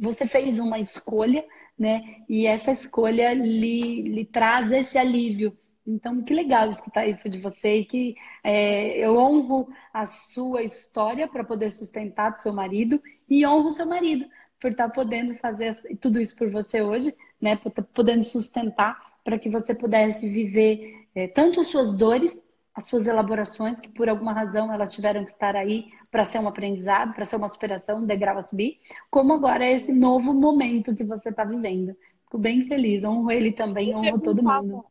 você 0.00 0.26
fez 0.26 0.58
uma 0.58 0.78
escolha, 0.78 1.44
né? 1.78 2.22
E 2.28 2.46
essa 2.46 2.70
escolha 2.70 3.32
lhe, 3.34 4.02
lhe 4.02 4.24
traz 4.24 4.72
esse 4.72 4.96
alívio. 4.98 5.56
Então, 5.86 6.22
que 6.22 6.34
legal 6.34 6.68
escutar 6.68 7.06
isso 7.06 7.28
de 7.28 7.38
você 7.38 7.78
e 7.78 7.84
que 7.84 8.14
é, 8.44 8.98
eu 8.98 9.16
honro 9.16 9.68
a 9.92 10.06
sua 10.06 10.62
história 10.62 11.26
para 11.26 11.42
poder 11.42 11.70
sustentar 11.70 12.30
do 12.30 12.38
seu 12.38 12.52
marido 12.52 13.02
e 13.28 13.46
honro 13.46 13.68
o 13.68 13.72
seu 13.72 13.86
marido 13.86 14.26
por 14.60 14.70
estar 14.72 14.88
tá 14.88 14.94
podendo 14.94 15.34
fazer 15.36 15.80
tudo 16.00 16.20
isso 16.20 16.36
por 16.36 16.50
você 16.50 16.82
hoje, 16.82 17.14
né? 17.40 17.56
Por 17.56 17.70
estar 17.70 17.82
tá 17.82 17.88
podendo 17.94 18.22
sustentar 18.22 18.96
para 19.24 19.38
que 19.38 19.48
você 19.48 19.74
pudesse 19.74 20.28
viver 20.28 21.06
é, 21.14 21.26
tanto 21.26 21.60
as 21.60 21.66
suas 21.66 21.94
dores, 21.94 22.40
as 22.74 22.84
suas 22.84 23.06
elaborações, 23.06 23.78
que 23.78 23.88
por 23.88 24.08
alguma 24.08 24.32
razão 24.32 24.72
elas 24.72 24.92
tiveram 24.92 25.24
que 25.24 25.30
estar 25.30 25.56
aí 25.56 25.86
para 26.10 26.24
ser 26.24 26.38
um 26.38 26.48
aprendizado, 26.48 27.14
para 27.14 27.24
ser 27.24 27.36
uma 27.36 27.48
superação, 27.48 27.98
um 27.98 28.06
degrau 28.06 28.36
a 28.36 28.42
subir, 28.42 28.80
como 29.10 29.32
agora 29.32 29.64
é 29.64 29.72
esse 29.72 29.92
novo 29.92 30.32
momento 30.32 30.94
que 30.94 31.04
você 31.04 31.30
está 31.30 31.44
vivendo. 31.44 31.96
Fico 32.24 32.38
bem 32.38 32.66
feliz, 32.66 33.02
honro 33.02 33.30
ele 33.30 33.52
também, 33.52 33.94
honro 33.94 34.20
todo 34.20 34.42
mundo. 34.42 34.84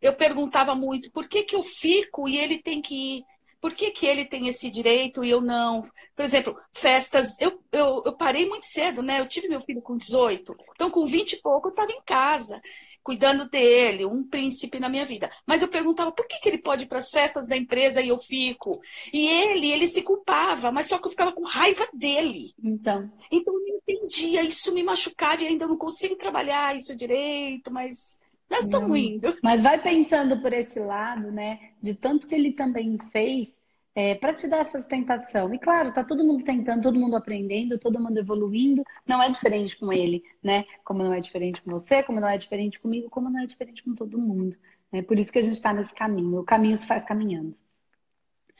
Eu 0.00 0.12
perguntava 0.12 0.74
muito 0.74 1.10
por 1.10 1.28
que, 1.28 1.44
que 1.44 1.54
eu 1.54 1.62
fico 1.62 2.28
e 2.28 2.36
ele 2.36 2.58
tem 2.58 2.82
que 2.82 3.18
ir 3.18 3.24
por 3.62 3.74
que, 3.74 3.92
que 3.92 4.06
ele 4.06 4.24
tem 4.24 4.48
esse 4.48 4.68
direito 4.68 5.22
e 5.22 5.30
eu 5.30 5.40
não? 5.40 5.88
Por 6.16 6.24
exemplo, 6.24 6.58
festas. 6.72 7.40
Eu, 7.40 7.62
eu, 7.70 8.02
eu 8.04 8.12
parei 8.12 8.44
muito 8.44 8.66
cedo, 8.66 9.04
né? 9.04 9.20
Eu 9.20 9.28
tive 9.28 9.48
meu 9.48 9.60
filho 9.60 9.80
com 9.80 9.96
18. 9.96 10.56
Então, 10.74 10.90
com 10.90 11.06
20 11.06 11.34
e 11.34 11.40
pouco, 11.40 11.68
eu 11.68 11.70
estava 11.70 11.92
em 11.92 12.02
casa, 12.04 12.60
cuidando 13.04 13.48
dele, 13.48 14.04
um 14.04 14.24
príncipe 14.24 14.80
na 14.80 14.88
minha 14.88 15.04
vida. 15.04 15.30
Mas 15.46 15.62
eu 15.62 15.68
perguntava 15.68 16.10
por 16.10 16.26
que, 16.26 16.40
que 16.40 16.48
ele 16.48 16.58
pode 16.58 16.84
ir 16.84 16.86
para 16.88 16.98
as 16.98 17.10
festas 17.10 17.46
da 17.46 17.56
empresa 17.56 18.02
e 18.02 18.08
eu 18.08 18.18
fico? 18.18 18.80
E 19.12 19.28
ele, 19.28 19.70
ele 19.70 19.86
se 19.86 20.02
culpava, 20.02 20.72
mas 20.72 20.88
só 20.88 20.98
que 20.98 21.06
eu 21.06 21.12
ficava 21.12 21.30
com 21.30 21.44
raiva 21.44 21.86
dele. 21.94 22.52
Então. 22.60 23.08
Então, 23.30 23.54
eu 23.54 23.60
não 23.60 23.76
entendia. 23.76 24.42
Isso 24.42 24.74
me 24.74 24.82
machucava 24.82 25.40
e 25.40 25.46
ainda 25.46 25.68
não 25.68 25.76
consigo 25.76 26.16
trabalhar 26.16 26.74
isso 26.74 26.96
direito, 26.96 27.72
mas 27.72 28.18
nós 28.52 28.64
estamos 28.64 28.98
indo. 28.98 29.36
Mas 29.42 29.62
vai 29.62 29.80
pensando 29.80 30.40
por 30.40 30.52
esse 30.52 30.78
lado, 30.78 31.32
né? 31.32 31.70
De 31.80 31.94
tanto 31.94 32.26
que 32.26 32.34
ele 32.34 32.52
também 32.52 32.98
fez 33.10 33.56
é, 33.94 34.14
para 34.14 34.32
te 34.32 34.48
dar 34.48 34.58
essa 34.58 34.78
sustentação. 34.78 35.52
E 35.54 35.58
claro, 35.58 35.92
tá 35.92 36.04
todo 36.04 36.24
mundo 36.24 36.44
tentando, 36.44 36.82
todo 36.82 36.98
mundo 36.98 37.16
aprendendo, 37.16 37.78
todo 37.78 38.00
mundo 38.00 38.18
evoluindo. 38.18 38.82
Não 39.06 39.22
é 39.22 39.30
diferente 39.30 39.76
com 39.76 39.92
ele, 39.92 40.22
né? 40.42 40.64
Como 40.84 41.02
não 41.02 41.12
é 41.12 41.20
diferente 41.20 41.60
com 41.62 41.70
você, 41.70 42.02
como 42.02 42.20
não 42.20 42.28
é 42.28 42.38
diferente 42.38 42.78
comigo, 42.78 43.10
como 43.10 43.30
não 43.30 43.40
é 43.40 43.46
diferente 43.46 43.82
com 43.82 43.94
todo 43.94 44.18
mundo. 44.18 44.56
É 44.92 45.02
por 45.02 45.18
isso 45.18 45.32
que 45.32 45.38
a 45.38 45.42
gente 45.42 45.54
está 45.54 45.72
nesse 45.72 45.94
caminho. 45.94 46.40
O 46.40 46.44
caminho 46.44 46.76
se 46.76 46.86
faz 46.86 47.04
caminhando. 47.04 47.56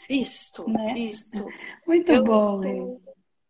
Isto, 0.08 0.68
né? 0.68 0.98
Isto. 0.98 1.46
Muito 1.86 2.12
Eu 2.12 2.24
bom. 2.24 3.00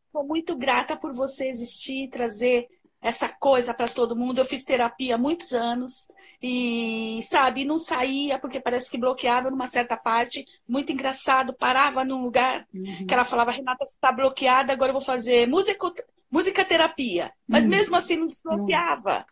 Sou 0.09 0.23
muito 0.23 0.55
grata 0.55 0.95
por 0.95 1.15
você 1.15 1.49
existir, 1.49 2.11
trazer 2.11 2.69
essa 3.03 3.29
coisa 3.29 3.75
para 3.75 3.89
todo 3.89 4.17
mundo. 4.17 4.39
Eu 4.39 4.45
fiz 4.45 4.65
terapia 4.65 5.17
há 5.17 5.19
muitos 5.19 5.53
anos 5.53 6.07
e, 6.41 7.21
sabe, 7.25 7.65
não 7.65 7.77
saía 7.77 8.39
porque 8.39 8.61
parece 8.61 8.89
que 8.89 8.97
bloqueava 8.97 9.51
numa 9.51 9.67
certa 9.67 9.97
parte. 9.97 10.47
Muito 10.67 10.93
engraçado, 10.93 11.53
parava 11.53 12.05
num 12.05 12.23
lugar 12.23 12.67
uhum. 12.73 13.05
que 13.07 13.13
ela 13.13 13.25
falava: 13.25 13.51
Renata, 13.51 13.85
você 13.85 13.97
está 13.97 14.13
bloqueada, 14.13 14.73
agora 14.73 14.91
eu 14.91 14.95
vou 14.95 15.03
fazer 15.03 15.49
música, 15.49 15.93
música 16.31 16.65
terapia. 16.65 17.33
Mas 17.47 17.65
uhum. 17.65 17.71
mesmo 17.71 17.97
assim 17.97 18.17
não 18.17 18.27
desbloqueava. 18.27 19.27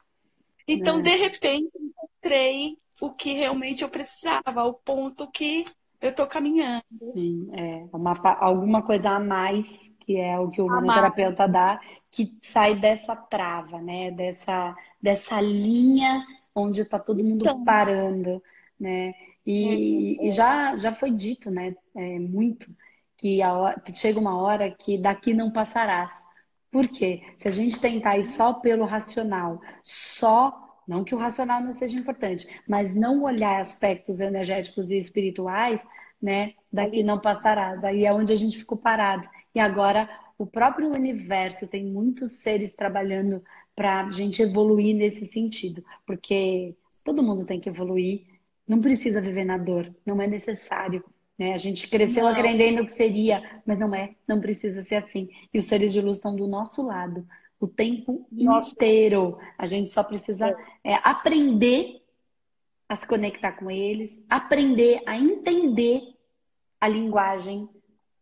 Então, 0.66 0.98
é. 0.98 1.02
de 1.02 1.16
repente, 1.16 1.70
encontrei 1.80 2.76
o 3.00 3.10
que 3.10 3.32
realmente 3.32 3.82
eu 3.82 3.88
precisava, 3.88 4.64
o 4.64 4.74
ponto 4.74 5.30
que 5.30 5.64
eu 6.00 6.10
estou 6.10 6.26
caminhando. 6.26 6.82
Sim, 7.12 7.50
é 7.52 7.84
uma, 7.92 8.12
alguma 8.40 8.82
coisa 8.82 9.10
a 9.10 9.20
mais, 9.20 9.92
que 10.00 10.16
é 10.16 10.38
o 10.38 10.50
que 10.50 10.62
o 10.62 10.66
terapeuta 10.66 11.46
dá, 11.46 11.80
que 12.10 12.36
sai 12.42 12.74
dessa 12.74 13.14
trava, 13.14 13.80
né? 13.80 14.10
Dessa, 14.10 14.74
dessa 15.00 15.40
linha 15.40 16.24
onde 16.54 16.80
está 16.82 16.98
todo 16.98 17.22
mundo 17.22 17.44
então, 17.44 17.64
parando, 17.64 18.42
né? 18.78 19.14
E, 19.46 19.68
é, 19.68 20.24
é. 20.24 20.28
e, 20.28 20.32
já, 20.32 20.76
já 20.76 20.94
foi 20.94 21.10
dito, 21.10 21.50
né? 21.50 21.76
É, 21.94 22.18
muito 22.18 22.70
que, 23.16 23.42
a, 23.42 23.78
que 23.78 23.92
chega 23.92 24.18
uma 24.18 24.40
hora 24.40 24.70
que 24.70 24.96
daqui 24.98 25.34
não 25.34 25.50
passarás. 25.50 26.24
Por 26.70 26.88
quê? 26.88 27.22
Se 27.38 27.48
a 27.48 27.50
gente 27.50 27.80
tentar 27.80 28.16
ir 28.16 28.24
só 28.24 28.54
pelo 28.54 28.84
racional, 28.84 29.60
só 29.82 30.69
não 30.90 31.04
que 31.04 31.14
o 31.14 31.18
racional 31.18 31.62
não 31.62 31.70
seja 31.70 31.96
importante, 31.96 32.48
mas 32.66 32.96
não 32.96 33.22
olhar 33.22 33.60
aspectos 33.60 34.18
energéticos 34.18 34.90
e 34.90 34.96
espirituais, 34.96 35.86
né? 36.20 36.54
Daqui 36.72 37.04
não 37.04 37.20
passará. 37.20 37.76
Daí 37.76 38.04
é 38.04 38.12
onde 38.12 38.32
a 38.32 38.36
gente 38.36 38.58
ficou 38.58 38.76
parado. 38.76 39.28
E 39.54 39.60
agora 39.60 40.10
o 40.36 40.44
próprio 40.44 40.90
universo 40.92 41.68
tem 41.68 41.86
muitos 41.86 42.38
seres 42.38 42.74
trabalhando 42.74 43.40
para 43.76 44.04
a 44.04 44.10
gente 44.10 44.42
evoluir 44.42 44.96
nesse 44.96 45.26
sentido, 45.26 45.84
porque 46.04 46.74
todo 47.04 47.22
mundo 47.22 47.46
tem 47.46 47.60
que 47.60 47.68
evoluir, 47.68 48.26
não 48.66 48.80
precisa 48.80 49.20
viver 49.20 49.44
na 49.44 49.56
dor, 49.56 49.94
não 50.04 50.20
é 50.20 50.26
necessário. 50.26 51.04
Né? 51.38 51.52
A 51.52 51.56
gente 51.56 51.88
cresceu 51.88 52.24
não. 52.24 52.32
aprendendo 52.32 52.84
que 52.84 52.90
seria, 52.90 53.62
mas 53.64 53.78
não 53.78 53.94
é, 53.94 54.16
não 54.26 54.40
precisa 54.40 54.82
ser 54.82 54.96
assim. 54.96 55.28
E 55.54 55.58
os 55.58 55.66
seres 55.66 55.92
de 55.92 56.00
luz 56.00 56.16
estão 56.16 56.34
do 56.34 56.48
nosso 56.48 56.82
lado 56.82 57.24
o 57.60 57.68
tempo 57.68 58.26
Nossa. 58.32 58.72
inteiro. 58.72 59.38
A 59.56 59.66
gente 59.66 59.92
só 59.92 60.02
precisa 60.02 60.48
é. 60.82 60.92
É, 60.92 61.00
aprender 61.04 62.00
a 62.88 62.96
se 62.96 63.06
conectar 63.06 63.52
com 63.52 63.70
eles, 63.70 64.20
aprender 64.28 65.00
a 65.06 65.16
entender 65.16 66.02
a 66.80 66.88
linguagem 66.88 67.68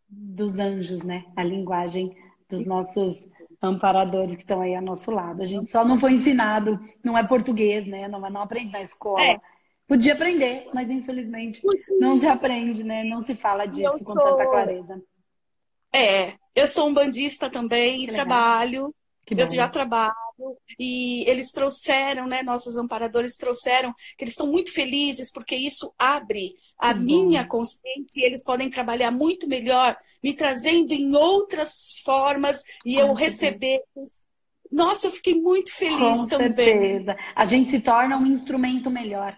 dos 0.07 0.59
anjos, 0.59 1.01
né? 1.01 1.25
A 1.35 1.43
linguagem 1.43 2.15
dos 2.47 2.65
nossos 2.65 3.31
amparadores 3.61 4.35
que 4.35 4.41
estão 4.41 4.61
aí 4.61 4.75
ao 4.75 4.81
nosso 4.81 5.11
lado. 5.11 5.41
A 5.41 5.45
gente 5.45 5.67
só 5.69 5.83
não 5.83 5.97
foi 5.97 6.13
ensinado, 6.13 6.79
não 7.03 7.17
é 7.17 7.25
português, 7.25 7.85
né? 7.85 8.07
Não, 8.07 8.19
não 8.19 8.41
aprende 8.41 8.71
na 8.71 8.81
escola. 8.81 9.23
É. 9.23 9.39
Podia 9.87 10.13
aprender, 10.13 10.69
mas 10.71 10.91
infelizmente 10.91 11.61
não 11.99 12.15
se 12.15 12.27
aprende, 12.27 12.83
né? 12.83 13.03
Não 13.03 13.21
se 13.21 13.33
fala 13.33 13.65
disso 13.65 14.03
com 14.03 14.13
tanta 14.13 14.45
clareza. 14.45 15.01
É, 15.91 16.35
eu 16.53 16.67
sou 16.67 16.89
um 16.89 16.93
bandista 16.93 17.49
também 17.49 18.05
que 18.05 18.11
e 18.11 18.15
trabalho. 19.35 19.51
eu 19.51 19.55
já 19.55 19.67
trabalho 19.69 20.13
e 20.79 21.29
eles 21.29 21.51
trouxeram, 21.51 22.27
né? 22.27 22.43
Nossos 22.43 22.77
amparadores 22.77 23.35
trouxeram 23.35 23.93
que 24.17 24.23
eles 24.23 24.33
estão 24.33 24.47
muito 24.47 24.71
felizes 24.71 25.31
porque 25.31 25.55
isso 25.55 25.93
abre 25.97 26.53
a 26.77 26.93
que 26.93 26.99
minha 26.99 27.43
bom. 27.43 27.49
consciência 27.49 28.21
e 28.21 28.25
eles 28.25 28.43
podem 28.43 28.69
trabalhar 28.69 29.11
muito 29.11 29.47
melhor, 29.47 29.97
me 30.23 30.33
trazendo 30.33 30.93
em 30.93 31.13
outras 31.15 31.99
formas 32.03 32.63
e 32.85 32.95
Com 32.95 33.01
eu 33.01 33.13
receber. 33.13 33.81
Nossa, 34.71 35.07
eu 35.07 35.11
fiquei 35.11 35.35
muito 35.35 35.73
feliz 35.75 35.97
Com 35.97 36.27
também. 36.27 36.55
Certeza. 36.55 37.17
A 37.35 37.45
gente 37.45 37.69
se 37.71 37.81
torna 37.81 38.17
um 38.17 38.25
instrumento 38.25 38.89
melhor. 38.89 39.37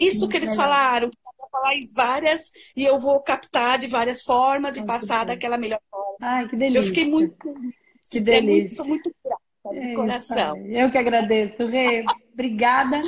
Isso 0.00 0.20
muito 0.20 0.30
que 0.30 0.36
eles 0.36 0.50
melhor. 0.50 0.64
falaram, 0.64 1.10
vou 1.38 1.48
falar 1.50 1.74
em 1.76 1.86
várias 1.94 2.50
e 2.76 2.84
eu 2.84 2.98
vou 2.98 3.20
captar 3.20 3.78
de 3.78 3.86
várias 3.86 4.22
formas 4.22 4.76
Com 4.76 4.82
e 4.82 4.86
passar 4.86 5.26
daquela 5.26 5.56
melhor 5.58 5.80
forma. 5.90 6.16
Ai, 6.20 6.48
que 6.48 6.56
delícia. 6.56 6.78
Eu 6.78 6.82
fiquei 6.82 7.04
muito 7.04 7.34
feliz. 7.42 7.74
Que 8.10 8.20
delícia. 8.20 8.42
É 8.42 8.60
muito, 8.60 8.74
sou 8.74 8.86
muito 8.86 9.14
grata 9.24 9.80
de 9.80 9.92
é 9.92 9.94
coração. 9.94 10.56
Eu 10.66 10.90
que 10.90 10.98
agradeço, 10.98 11.66
Rê. 11.66 12.04
Obrigada. 12.32 13.02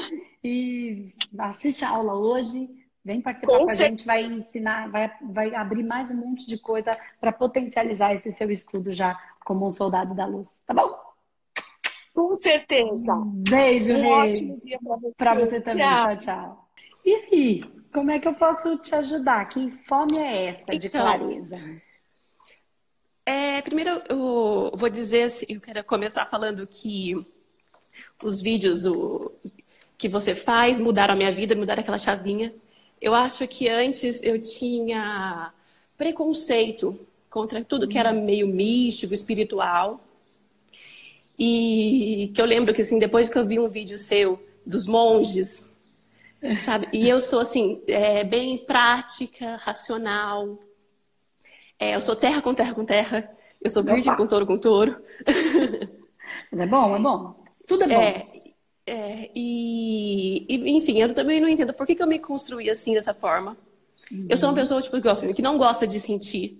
E 0.44 1.04
assiste 1.38 1.84
a 1.84 1.90
aula 1.90 2.14
hoje. 2.14 2.68
Vem 3.04 3.20
participar 3.20 3.58
com, 3.58 3.64
com 3.64 3.70
a 3.70 3.74
gente, 3.74 4.06
vai 4.06 4.22
ensinar, 4.22 4.88
vai, 4.88 5.10
vai 5.22 5.54
abrir 5.54 5.82
mais 5.82 6.08
um 6.10 6.16
monte 6.16 6.46
de 6.46 6.56
coisa 6.56 6.96
para 7.20 7.32
potencializar 7.32 8.14
esse 8.14 8.30
seu 8.30 8.48
estudo 8.48 8.92
já 8.92 9.18
como 9.44 9.66
um 9.66 9.70
soldado 9.72 10.14
da 10.14 10.24
luz, 10.24 10.60
tá 10.64 10.72
bom? 10.72 10.96
Com 12.14 12.32
certeza. 12.34 13.14
Um 13.14 13.42
beijo, 13.42 13.92
um 13.92 14.02
Rei. 14.02 14.12
ótimo 14.12 14.58
dia 14.58 14.78
para 15.16 15.34
você. 15.34 15.46
Você 15.46 15.60
também. 15.60 15.84
Tchau. 15.84 16.06
tchau, 16.06 16.16
tchau. 16.16 16.68
E 17.04 17.14
aí, 17.14 17.64
como 17.92 18.10
é 18.10 18.20
que 18.20 18.28
eu 18.28 18.34
posso 18.34 18.76
te 18.78 18.94
ajudar? 18.94 19.46
Que 19.48 19.70
fome 19.70 20.18
é 20.18 20.46
essa 20.50 20.78
de 20.78 20.86
então, 20.86 21.00
clareza? 21.00 21.56
É, 23.24 23.62
primeiro, 23.62 24.02
eu 24.08 24.72
vou 24.74 24.88
dizer 24.90 25.24
assim, 25.24 25.46
eu 25.48 25.60
quero 25.60 25.84
começar 25.84 26.26
falando 26.26 26.66
que 26.66 27.14
os 28.22 28.40
vídeos 28.40 28.86
o, 28.86 29.32
que 29.98 30.08
você 30.08 30.34
faz 30.34 30.78
mudaram 30.78 31.14
a 31.14 31.16
minha 31.16 31.32
vida, 31.34 31.54
mudaram 31.54 31.82
aquela 31.82 31.98
chavinha. 31.98 32.54
Eu 33.00 33.14
acho 33.14 33.46
que 33.48 33.68
antes 33.68 34.22
eu 34.22 34.40
tinha 34.40 35.52
preconceito 35.96 36.98
contra 37.30 37.64
tudo 37.64 37.88
que 37.88 37.98
era 37.98 38.12
meio 38.12 38.46
místico, 38.48 39.14
espiritual. 39.14 40.00
E 41.38 42.30
que 42.34 42.40
eu 42.40 42.46
lembro 42.46 42.74
que, 42.74 42.82
assim, 42.82 42.98
depois 42.98 43.28
que 43.28 43.38
eu 43.38 43.46
vi 43.46 43.58
um 43.58 43.68
vídeo 43.68 43.98
seu 43.98 44.40
dos 44.64 44.86
monges, 44.86 45.70
sabe? 46.64 46.88
E 46.92 47.08
eu 47.08 47.20
sou, 47.20 47.40
assim, 47.40 47.82
é, 47.86 48.24
bem 48.24 48.58
prática, 48.58 49.56
racional. 49.56 50.58
É, 51.82 51.96
eu 51.96 52.00
sou 52.00 52.14
terra 52.14 52.40
com 52.40 52.54
terra 52.54 52.74
com 52.74 52.84
terra. 52.84 53.28
Eu 53.60 53.68
sou 53.68 53.82
virgem 53.82 54.14
com 54.14 54.24
touro 54.24 54.46
com 54.46 54.56
touro. 54.56 55.02
Mas 56.50 56.60
é 56.60 56.66
bom, 56.66 56.94
é 56.94 56.98
bom. 57.00 57.34
Tudo 57.66 57.82
é 57.82 57.88
bom. 57.88 58.00
É, 58.00 58.28
é 58.86 59.30
e, 59.34 60.46
e, 60.48 60.70
enfim, 60.76 61.00
eu 61.00 61.12
também 61.12 61.40
não 61.40 61.48
entendo 61.48 61.74
por 61.74 61.84
que, 61.84 61.96
que 61.96 62.02
eu 62.02 62.06
me 62.06 62.20
construí 62.20 62.70
assim, 62.70 62.94
dessa 62.94 63.12
forma. 63.12 63.56
Uhum. 64.12 64.26
Eu 64.28 64.36
sou 64.36 64.48
uma 64.48 64.54
pessoa, 64.54 64.80
tipo, 64.80 64.96
que 65.34 65.42
não 65.42 65.58
gosta 65.58 65.84
de 65.84 65.98
sentir, 65.98 66.56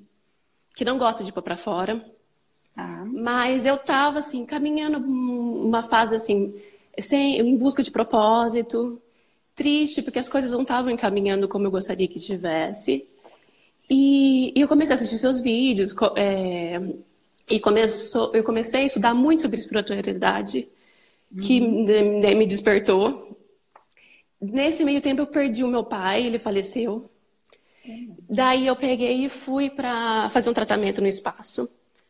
que 0.74 0.84
não 0.84 0.98
gosta 0.98 1.22
de 1.22 1.32
pôr 1.32 1.42
pra 1.42 1.56
fora. 1.56 2.04
Ah. 2.76 3.04
Mas 3.06 3.64
eu 3.64 3.76
tava, 3.76 4.18
assim, 4.18 4.44
caminhando 4.44 4.98
uma 4.98 5.84
fase, 5.84 6.16
assim, 6.16 6.52
sem, 6.98 7.38
em 7.38 7.56
busca 7.56 7.80
de 7.80 7.92
propósito, 7.92 9.00
triste, 9.54 10.02
porque 10.02 10.18
as 10.18 10.28
coisas 10.28 10.52
não 10.52 10.62
estavam 10.62 10.90
encaminhando 10.90 11.46
como 11.46 11.66
eu 11.66 11.70
gostaria 11.70 12.08
que 12.08 12.16
estivesse. 12.16 13.06
E, 13.94 14.54
e, 14.56 14.60
eu 14.62 14.66
comecei 14.66 14.94
a 14.94 14.96
assistir 14.96 15.18
seus 15.18 15.38
vídeos, 15.38 15.94
é, 16.16 16.80
e 17.50 17.60
começou, 17.60 18.34
eu 18.34 18.42
comecei 18.42 18.84
a 18.84 18.86
estudar 18.86 19.12
muito 19.12 19.42
sobre 19.42 19.58
espiritualidade, 19.58 20.66
que 21.42 21.60
uhum. 21.60 21.84
me, 21.84 22.34
me 22.34 22.46
despertou. 22.46 23.36
Nesse 24.40 24.82
meio 24.82 25.02
tempo 25.02 25.20
eu 25.20 25.26
perdi 25.26 25.62
o 25.62 25.68
meu 25.68 25.84
pai, 25.84 26.24
ele 26.24 26.38
faleceu. 26.38 27.10
Daí 28.30 28.66
eu 28.66 28.74
peguei 28.74 29.26
e 29.26 29.28
fui 29.28 29.68
para 29.68 30.30
fazer 30.30 30.48
um 30.48 30.54
tratamento 30.54 31.02
no 31.02 31.06
espaço, 31.06 31.68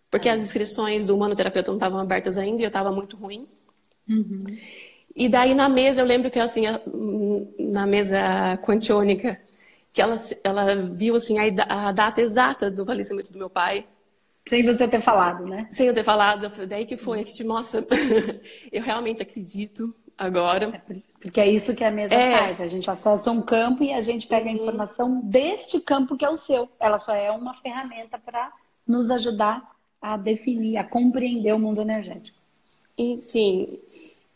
porque 0.09 0.29
as 0.29 0.39
inscrições 0.39 1.05
do 1.05 1.17
humanoterapeuta 1.17 1.73
não 1.73 1.79
estavam 1.79 1.99
abertas 1.99 2.39
ainda 2.39 2.63
e 2.63 2.65
eu 2.65 2.69
estava 2.69 2.93
muito 2.93 3.17
ruim. 3.17 3.45
Uhum. 4.09 4.45
E 5.17 5.29
daí 5.29 5.53
na 5.53 5.69
mesa, 5.69 6.01
eu 6.01 6.07
lembro 6.07 6.31
que 6.31 6.39
assim, 6.39 6.63
na 7.59 7.87
mesa 7.87 8.57
quantiônica, 8.59 9.41
que 9.93 10.01
ela, 10.01 10.15
ela 10.43 10.75
viu 10.87 11.15
assim 11.15 11.39
a, 11.39 11.89
a 11.89 11.93
data 11.93 12.21
exata 12.21 12.71
do 12.71 12.85
falecimento 12.85 13.33
do 13.33 13.39
meu 13.39 13.51
pai. 13.51 13.87
Sem 14.49 14.65
você 14.65 14.89
ter 14.89 15.01
falado, 15.01 15.47
né? 15.47 15.69
Sem 15.71 15.87
eu 15.87 15.95
ter 15.95 16.03
falado. 16.03 16.51
Daí 16.67 16.85
que 16.85 16.97
foi, 16.97 17.25
que 17.25 17.33
te 17.33 17.45
mostra, 17.45 17.87
eu 18.73 18.83
realmente 18.83 19.23
acredito 19.23 19.95
agora. 20.17 20.83
É 20.89 21.13
porque 21.21 21.41
é 21.41 21.49
isso 21.49 21.77
que 21.77 21.85
a 21.85 21.91
mesa 21.91 22.15
é. 22.15 22.39
faz. 22.39 22.61
A 22.61 22.67
gente 22.67 22.91
acessa 22.91 23.31
um 23.31 23.41
campo 23.41 23.85
e 23.85 23.93
a 23.93 24.01
gente 24.01 24.27
pega 24.27 24.49
a 24.49 24.53
uhum. 24.53 24.59
informação 24.59 25.21
deste 25.23 25.81
campo 25.81 26.17
que 26.17 26.25
é 26.25 26.29
o 26.29 26.35
seu. 26.35 26.69
Ela 26.81 26.99
só 26.99 27.15
é 27.15 27.31
uma 27.31 27.55
ferramenta 27.55 28.19
para 28.19 28.53
nos 28.87 29.09
ajudar 29.11 29.71
a 30.01 30.17
definir, 30.17 30.79
a 30.79 30.85
compreender 30.85 31.55
o 31.55 31.59
mundo 31.61 31.81
energético. 31.81 32.37
E, 32.99 33.17
sim. 33.17 33.79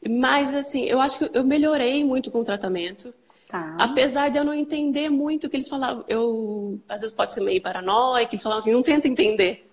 Mas, 0.09 0.55
assim, 0.55 0.85
eu 0.85 1.01
acho 1.01 1.19
que 1.19 1.37
eu 1.37 1.43
melhorei 1.43 2.05
muito 2.05 2.31
com 2.31 2.41
o 2.41 2.45
tratamento. 2.45 3.13
Tá. 3.77 3.85
Apesar 3.85 4.29
de 4.29 4.39
eu 4.39 4.45
não 4.45 4.55
entender 4.55 5.09
muito 5.09 5.47
o 5.47 5.51
que 5.51 5.57
eles 5.57 5.69
falavam. 5.69 6.05
Eu, 6.09 6.81
às 6.89 7.01
vezes, 7.01 7.15
pode 7.15 7.33
ser 7.33 7.41
meio 7.41 7.63
paranoico. 7.63 8.35
Eles 8.35 8.43
falavam 8.43 8.61
assim, 8.61 8.73
não 8.73 8.83
tenta 8.83 9.09
entender. 9.09 9.71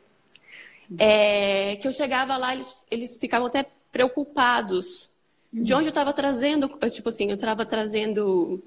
É, 0.98 1.76
que 1.78 1.88
eu 1.88 1.92
chegava 1.92 2.38
lá, 2.38 2.54
eles, 2.54 2.76
eles 2.92 3.18
ficavam 3.18 3.48
até 3.48 3.66
preocupados 3.92 5.10
de 5.52 5.74
onde 5.74 5.86
eu 5.86 5.90
estava 5.90 6.12
trazendo, 6.12 6.68
tipo 6.90 7.10
assim, 7.10 7.30
eu 7.30 7.36
estava 7.36 7.66
trazendo 7.66 8.62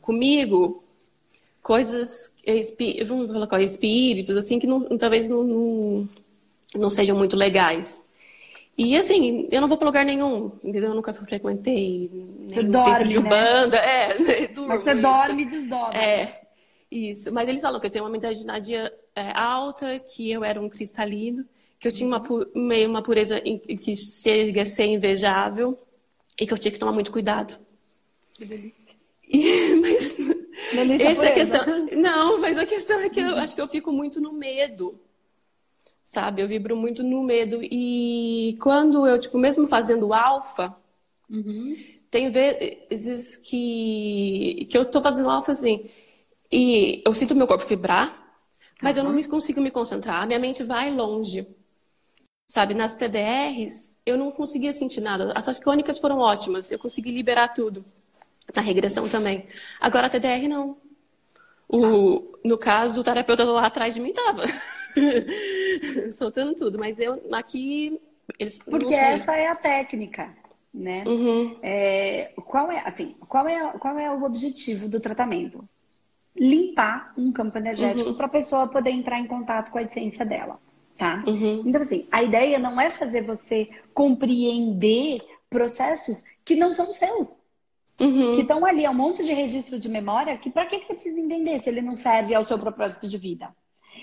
comigo 0.00 0.82
coisas, 1.62 2.42
vamos 3.06 3.30
colocar 3.30 3.62
espíritos, 3.62 4.36
assim, 4.36 4.58
que 4.58 4.66
não, 4.66 4.82
talvez 4.98 5.28
não, 5.28 5.44
não, 5.44 6.08
não, 6.74 6.90
sejam 6.90 7.16
muito 7.16 7.36
legais. 7.36 8.06
E 8.76 8.96
assim, 8.96 9.48
eu 9.50 9.60
não 9.60 9.68
vou 9.68 9.76
para 9.76 9.86
lugar 9.86 10.04
nenhum, 10.04 10.52
entendeu? 10.64 10.90
Eu 10.90 10.94
nunca 10.94 11.12
frequentei 11.12 12.10
você 12.48 12.62
dorme, 12.62 13.08
de 13.08 13.18
banda. 13.20 13.76
Né? 13.80 14.44
É, 14.44 14.48
durmo, 14.48 14.68
Mas 14.68 14.82
você 14.82 14.94
dorme 14.94 15.42
e 15.42 15.46
desdobra. 15.46 15.98
É, 15.98 16.42
isso. 16.90 17.32
Mas 17.32 17.48
eles 17.48 17.60
falam 17.60 17.78
que 17.78 17.86
eu 17.86 17.90
tenho 17.90 18.04
uma 18.04 18.10
mentalidade 18.10 18.74
é, 18.74 18.90
alta, 19.34 19.98
que 19.98 20.30
eu 20.30 20.42
era 20.42 20.60
um 20.60 20.70
cristalino, 20.70 21.44
que 21.78 21.86
eu 21.86 21.92
tinha 21.92 22.08
uma, 22.08 22.22
meio 22.54 22.88
uma 22.88 23.02
pureza 23.02 23.40
que 23.40 23.94
chega 23.94 24.62
a 24.62 24.64
ser 24.64 24.86
invejável 24.86 25.78
e 26.40 26.46
que 26.46 26.52
eu 26.52 26.58
tinha 26.58 26.72
que 26.72 26.78
tomar 26.78 26.92
muito 26.92 27.12
cuidado. 27.12 27.58
E, 29.28 29.74
mas 30.74 31.00
essa 31.00 31.26
é 31.26 31.28
a 31.28 31.34
questão. 31.34 31.86
Não, 31.92 32.40
mas 32.40 32.56
a 32.56 32.64
questão 32.64 33.00
é 33.00 33.10
que 33.10 33.20
eu 33.20 33.36
acho 33.36 33.54
que 33.54 33.60
eu 33.60 33.68
fico 33.68 33.92
muito 33.92 34.20
no 34.20 34.32
medo. 34.32 34.98
Sabe? 36.12 36.42
Eu 36.42 36.46
vibro 36.46 36.76
muito 36.76 37.02
no 37.02 37.22
medo. 37.22 37.60
E 37.62 38.58
quando 38.60 39.06
eu, 39.06 39.18
tipo, 39.18 39.38
mesmo 39.38 39.66
fazendo 39.66 40.12
alfa, 40.12 40.76
uhum. 41.30 41.74
tem 42.10 42.30
vezes 42.30 43.38
que, 43.38 44.66
que 44.70 44.76
eu 44.76 44.84
tô 44.84 45.00
fazendo 45.00 45.30
alfa 45.30 45.52
assim. 45.52 45.88
E 46.52 47.02
eu 47.06 47.14
sinto 47.14 47.34
meu 47.34 47.46
corpo 47.46 47.64
vibrar, 47.64 48.36
mas 48.82 48.98
uhum. 48.98 49.04
eu 49.04 49.08
não 49.08 49.16
me 49.16 49.26
consigo 49.26 49.58
me 49.62 49.70
concentrar. 49.70 50.26
Minha 50.26 50.38
mente 50.38 50.62
vai 50.62 50.90
longe. 50.90 51.46
Sabe, 52.46 52.74
nas 52.74 52.94
TDRs, 52.94 53.96
eu 54.04 54.18
não 54.18 54.30
conseguia 54.30 54.70
sentir 54.70 55.00
nada. 55.00 55.32
As 55.34 55.58
crônicas 55.58 55.96
foram 55.96 56.18
ótimas, 56.18 56.70
eu 56.70 56.78
consegui 56.78 57.10
liberar 57.10 57.54
tudo. 57.54 57.82
Na 58.54 58.60
regressão 58.60 59.08
também. 59.08 59.46
Agora 59.80 60.08
a 60.08 60.10
TDR 60.10 60.46
não. 60.46 60.76
O, 61.66 62.36
no 62.44 62.58
caso, 62.58 63.00
o 63.00 63.04
terapeuta 63.04 63.44
lá 63.44 63.64
atrás 63.64 63.94
de 63.94 64.00
mim 64.00 64.12
tava 64.12 64.42
soltando 66.12 66.54
tudo, 66.54 66.78
mas 66.78 67.00
eu 67.00 67.22
aqui 67.32 68.00
eles 68.38 68.58
porque 68.58 68.94
essa 68.94 69.36
é 69.36 69.48
a 69.48 69.54
técnica, 69.54 70.34
né? 70.72 71.04
Uhum. 71.06 71.58
É, 71.62 72.32
qual 72.46 72.70
é 72.70 72.80
assim? 72.86 73.14
Qual 73.28 73.46
é 73.48 73.78
qual 73.78 73.98
é 73.98 74.10
o 74.10 74.22
objetivo 74.24 74.88
do 74.88 75.00
tratamento? 75.00 75.68
Limpar 76.34 77.12
um 77.16 77.32
campo 77.32 77.58
energético 77.58 78.10
uhum. 78.10 78.16
para 78.16 78.26
a 78.26 78.30
pessoa 78.30 78.66
poder 78.66 78.90
entrar 78.90 79.18
em 79.18 79.26
contato 79.26 79.70
com 79.70 79.78
a 79.78 79.82
essência 79.82 80.24
dela 80.24 80.58
tá? 81.02 81.24
Uhum. 81.26 81.62
Então, 81.66 81.80
assim, 81.80 82.06
a 82.12 82.22
ideia 82.22 82.58
não 82.60 82.80
é 82.80 82.90
fazer 82.90 83.22
você 83.22 83.68
compreender 83.92 85.20
processos 85.50 86.24
que 86.44 86.54
não 86.54 86.72
são 86.72 86.92
seus. 86.92 87.42
Uhum. 88.00 88.32
Que 88.32 88.42
estão 88.42 88.64
ali, 88.64 88.84
é 88.84 88.90
um 88.90 88.94
monte 88.94 89.24
de 89.24 89.32
registro 89.32 89.78
de 89.78 89.88
memória 89.88 90.36
que 90.38 90.50
para 90.50 90.66
que, 90.66 90.78
que 90.78 90.86
você 90.86 90.94
precisa 90.94 91.20
entender 91.20 91.58
se 91.58 91.68
ele 91.68 91.82
não 91.82 91.94
serve 91.94 92.34
ao 92.34 92.42
seu 92.42 92.58
propósito 92.58 93.08
de 93.08 93.18
vida? 93.18 93.54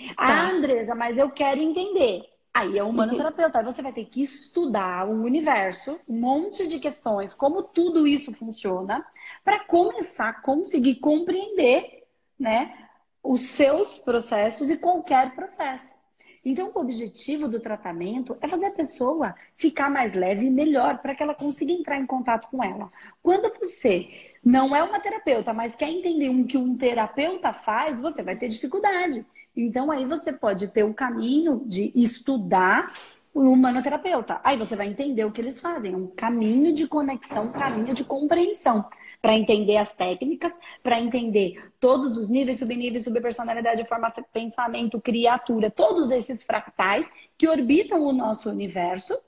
Tá. 0.08 0.14
Ah, 0.16 0.50
Andresa, 0.50 0.94
mas 0.94 1.18
eu 1.18 1.30
quero 1.30 1.60
entender. 1.60 2.22
Aí 2.52 2.78
é 2.78 2.82
humano 2.82 3.16
terapeuta. 3.16 3.58
Aí 3.58 3.64
você 3.64 3.80
vai 3.80 3.92
ter 3.92 4.04
que 4.06 4.22
estudar 4.22 5.06
o 5.08 5.22
universo, 5.22 5.98
um 6.08 6.18
monte 6.20 6.66
de 6.66 6.78
questões, 6.78 7.32
como 7.32 7.62
tudo 7.62 8.06
isso 8.06 8.32
funciona, 8.32 9.06
para 9.44 9.64
começar 9.64 10.28
a 10.30 10.40
conseguir 10.40 10.96
compreender 10.96 12.04
né, 12.38 12.88
os 13.22 13.42
seus 13.42 13.98
processos 13.98 14.68
e 14.70 14.76
qualquer 14.76 15.34
processo. 15.34 16.00
Então, 16.42 16.72
o 16.74 16.80
objetivo 16.80 17.46
do 17.46 17.60
tratamento 17.60 18.36
é 18.40 18.48
fazer 18.48 18.66
a 18.66 18.72
pessoa 18.72 19.34
ficar 19.56 19.90
mais 19.90 20.14
leve 20.14 20.46
e 20.46 20.50
melhor 20.50 20.98
para 20.98 21.14
que 21.14 21.22
ela 21.22 21.34
consiga 21.34 21.70
entrar 21.70 21.98
em 21.98 22.06
contato 22.06 22.48
com 22.48 22.64
ela. 22.64 22.88
Quando 23.22 23.52
você 23.58 24.08
não 24.42 24.74
é 24.74 24.82
uma 24.82 25.00
terapeuta, 25.00 25.52
mas 25.52 25.74
quer 25.74 25.90
entender 25.90 26.30
o 26.30 26.46
que 26.46 26.56
um 26.56 26.76
terapeuta 26.76 27.52
faz, 27.52 28.00
você 28.00 28.22
vai 28.22 28.36
ter 28.36 28.48
dificuldade. 28.48 29.24
Então, 29.56 29.90
aí 29.90 30.04
você 30.04 30.32
pode 30.32 30.68
ter 30.68 30.84
o 30.84 30.94
caminho 30.94 31.62
de 31.66 31.92
estudar 31.94 32.92
o 33.32 33.40
humanoterapeuta. 33.40 34.40
Aí 34.42 34.56
você 34.56 34.74
vai 34.74 34.88
entender 34.88 35.24
o 35.24 35.30
que 35.30 35.40
eles 35.40 35.60
fazem. 35.60 35.92
É 35.92 35.96
um 35.96 36.08
caminho 36.08 36.72
de 36.72 36.86
conexão, 36.86 37.46
um 37.46 37.52
caminho 37.52 37.94
de 37.94 38.04
compreensão 38.04 38.84
para 39.22 39.36
entender 39.36 39.76
as 39.76 39.92
técnicas, 39.92 40.58
para 40.82 41.00
entender 41.00 41.70
todos 41.78 42.16
os 42.16 42.28
níveis, 42.28 42.58
subníveis, 42.58 43.04
subpersonalidade, 43.04 43.84
forma, 43.84 44.10
pensamento, 44.32 45.00
criatura, 45.00 45.70
todos 45.70 46.10
esses 46.10 46.42
fractais 46.42 47.08
que 47.36 47.48
orbitam 47.48 48.02
o 48.02 48.12
nosso 48.12 48.48
universo, 48.48 49.18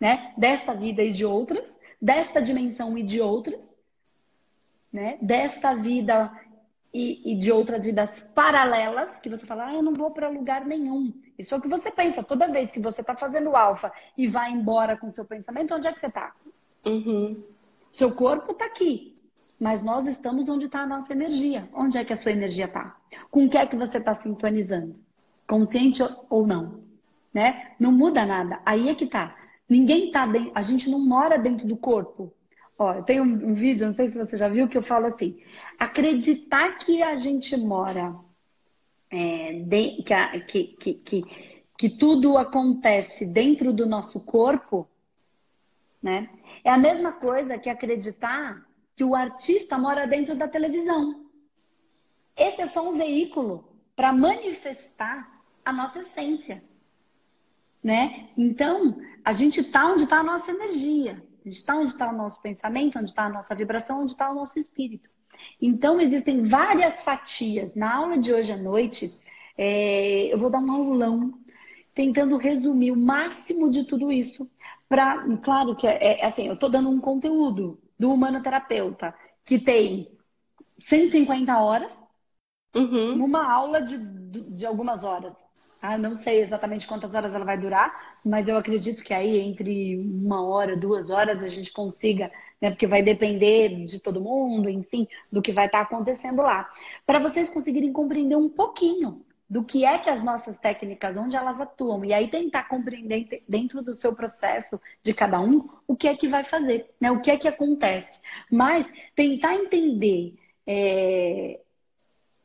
né? 0.00 0.32
Desta 0.36 0.74
vida 0.74 1.02
e 1.02 1.12
de 1.12 1.24
outras, 1.24 1.78
desta 2.00 2.40
dimensão 2.40 2.96
e 2.96 3.02
de 3.02 3.20
outras, 3.20 3.76
né? 4.92 5.18
Desta 5.20 5.74
vida 5.74 6.32
e, 6.94 7.32
e 7.32 7.34
de 7.34 7.50
outras 7.50 7.84
vidas 7.84 8.32
paralelas, 8.32 9.10
que 9.20 9.28
você 9.28 9.44
fala, 9.44 9.66
ah, 9.66 9.74
eu 9.74 9.82
não 9.82 9.92
vou 9.92 10.12
para 10.12 10.28
lugar 10.28 10.64
nenhum. 10.64 11.12
Isso 11.36 11.52
é 11.52 11.58
o 11.58 11.60
que 11.60 11.66
você 11.66 11.90
pensa. 11.90 12.22
Toda 12.22 12.46
vez 12.46 12.70
que 12.70 12.78
você 12.78 13.00
está 13.00 13.16
fazendo 13.16 13.56
alfa 13.56 13.92
e 14.16 14.28
vai 14.28 14.52
embora 14.52 14.96
com 14.96 15.10
seu 15.10 15.24
pensamento, 15.24 15.74
onde 15.74 15.88
é 15.88 15.92
que 15.92 15.98
você 15.98 16.06
está? 16.06 16.32
Uhum. 16.86 17.42
Seu 17.90 18.14
corpo 18.14 18.52
está 18.52 18.66
aqui, 18.66 19.18
mas 19.58 19.82
nós 19.82 20.06
estamos 20.06 20.48
onde 20.48 20.66
está 20.66 20.80
a 20.82 20.86
nossa 20.86 21.12
energia. 21.12 21.68
Onde 21.74 21.98
é 21.98 22.04
que 22.04 22.12
a 22.12 22.16
sua 22.16 22.30
energia 22.30 22.66
está? 22.66 22.96
Com 23.28 23.46
o 23.46 23.48
que 23.48 23.58
é 23.58 23.66
que 23.66 23.76
você 23.76 23.98
está 23.98 24.14
sintonizando? 24.14 24.94
Consciente 25.48 26.00
ou 26.30 26.46
não? 26.46 26.80
Né? 27.32 27.72
Não 27.80 27.90
muda 27.90 28.24
nada. 28.24 28.60
Aí 28.64 28.88
é 28.88 28.94
que 28.94 29.06
tá. 29.06 29.36
Ninguém 29.68 30.12
tá 30.12 30.26
dentro, 30.26 30.52
a 30.54 30.62
gente 30.62 30.88
não 30.88 31.00
mora 31.00 31.36
dentro 31.38 31.66
do 31.66 31.76
corpo. 31.76 32.32
Ó, 32.78 33.02
tenho 33.02 33.22
um, 33.22 33.50
um 33.50 33.54
vídeo, 33.54 33.86
não 33.86 33.94
sei 33.94 34.10
se 34.10 34.18
você 34.18 34.36
já 34.36 34.48
viu, 34.48 34.68
que 34.68 34.76
eu 34.76 34.82
falo 34.82 35.06
assim: 35.06 35.40
acreditar 35.78 36.76
que 36.78 37.02
a 37.02 37.14
gente 37.14 37.56
mora, 37.56 38.14
é, 39.10 39.52
de, 39.60 40.02
que, 40.02 40.40
que, 40.40 40.64
que, 40.64 40.94
que, 40.94 41.22
que 41.78 41.88
tudo 41.90 42.36
acontece 42.36 43.24
dentro 43.24 43.72
do 43.72 43.86
nosso 43.86 44.20
corpo, 44.20 44.88
né? 46.02 46.28
É 46.64 46.70
a 46.70 46.78
mesma 46.78 47.12
coisa 47.12 47.58
que 47.58 47.68
acreditar 47.68 48.66
que 48.96 49.04
o 49.04 49.14
artista 49.14 49.76
mora 49.76 50.06
dentro 50.06 50.34
da 50.34 50.48
televisão. 50.48 51.24
Esse 52.36 52.62
é 52.62 52.66
só 52.66 52.88
um 52.88 52.96
veículo 52.96 53.64
para 53.94 54.12
manifestar 54.12 55.42
a 55.64 55.72
nossa 55.72 56.00
essência, 56.00 56.62
né? 57.82 58.28
Então, 58.36 59.00
a 59.24 59.32
gente 59.32 59.60
está 59.60 59.86
onde 59.86 60.04
está 60.04 60.18
a 60.18 60.24
nossa 60.24 60.50
energia, 60.50 61.22
a 61.22 61.33
gente 61.48 61.58
está 61.58 61.76
onde 61.76 61.90
está 61.90 62.10
o 62.10 62.16
nosso 62.16 62.40
pensamento, 62.40 62.98
onde 62.98 63.10
está 63.10 63.24
a 63.24 63.30
nossa 63.30 63.54
vibração, 63.54 64.00
onde 64.00 64.12
está 64.12 64.30
o 64.30 64.34
nosso 64.34 64.58
espírito. 64.58 65.10
Então, 65.60 66.00
existem 66.00 66.42
várias 66.42 67.02
fatias. 67.02 67.74
Na 67.74 67.94
aula 67.94 68.18
de 68.18 68.32
hoje 68.32 68.52
à 68.52 68.56
noite, 68.56 69.12
é, 69.56 70.32
eu 70.32 70.38
vou 70.38 70.50
dar 70.50 70.60
um 70.60 70.70
aulão 70.70 71.34
tentando 71.94 72.36
resumir 72.36 72.90
o 72.90 72.96
máximo 72.96 73.70
de 73.70 73.84
tudo 73.84 74.10
isso. 74.10 74.50
Para, 74.88 75.24
claro 75.38 75.76
que 75.76 75.86
é, 75.86 76.20
é 76.20 76.26
assim, 76.26 76.46
eu 76.46 76.54
estou 76.54 76.68
dando 76.68 76.90
um 76.90 77.00
conteúdo 77.00 77.80
do 77.98 78.12
humanoterapeuta 78.12 79.14
que 79.44 79.58
tem 79.58 80.10
150 80.78 81.58
horas, 81.58 82.02
uhum. 82.74 83.16
numa 83.16 83.50
aula 83.50 83.80
de, 83.82 83.96
de 83.98 84.66
algumas 84.66 85.04
horas. 85.04 85.34
Ah, 85.86 85.98
não 85.98 86.14
sei 86.14 86.40
exatamente 86.40 86.86
quantas 86.86 87.14
horas 87.14 87.34
ela 87.34 87.44
vai 87.44 87.58
durar, 87.58 88.16
mas 88.24 88.48
eu 88.48 88.56
acredito 88.56 89.04
que 89.04 89.12
aí 89.12 89.38
entre 89.38 89.98
uma 89.98 90.42
hora, 90.42 90.74
duas 90.74 91.10
horas 91.10 91.44
a 91.44 91.46
gente 91.46 91.70
consiga, 91.70 92.32
né? 92.58 92.70
Porque 92.70 92.86
vai 92.86 93.02
depender 93.02 93.84
de 93.84 94.00
todo 94.00 94.18
mundo, 94.18 94.70
enfim, 94.70 95.06
do 95.30 95.42
que 95.42 95.52
vai 95.52 95.66
estar 95.66 95.82
acontecendo 95.82 96.40
lá. 96.40 96.72
Para 97.04 97.18
vocês 97.18 97.50
conseguirem 97.50 97.92
compreender 97.92 98.34
um 98.34 98.48
pouquinho 98.48 99.22
do 99.48 99.62
que 99.62 99.84
é 99.84 99.98
que 99.98 100.08
as 100.08 100.22
nossas 100.22 100.58
técnicas, 100.58 101.18
onde 101.18 101.36
elas 101.36 101.60
atuam, 101.60 102.02
e 102.02 102.14
aí 102.14 102.28
tentar 102.30 102.66
compreender 102.66 103.44
dentro 103.46 103.82
do 103.82 103.92
seu 103.92 104.14
processo 104.14 104.80
de 105.02 105.12
cada 105.12 105.38
um 105.38 105.68
o 105.86 105.94
que 105.94 106.08
é 106.08 106.16
que 106.16 106.26
vai 106.26 106.44
fazer, 106.44 106.88
né? 106.98 107.10
O 107.10 107.20
que 107.20 107.30
é 107.30 107.36
que 107.36 107.46
acontece. 107.46 108.22
Mas 108.50 108.90
tentar 109.14 109.54
entender 109.54 110.34
é, 110.66 111.60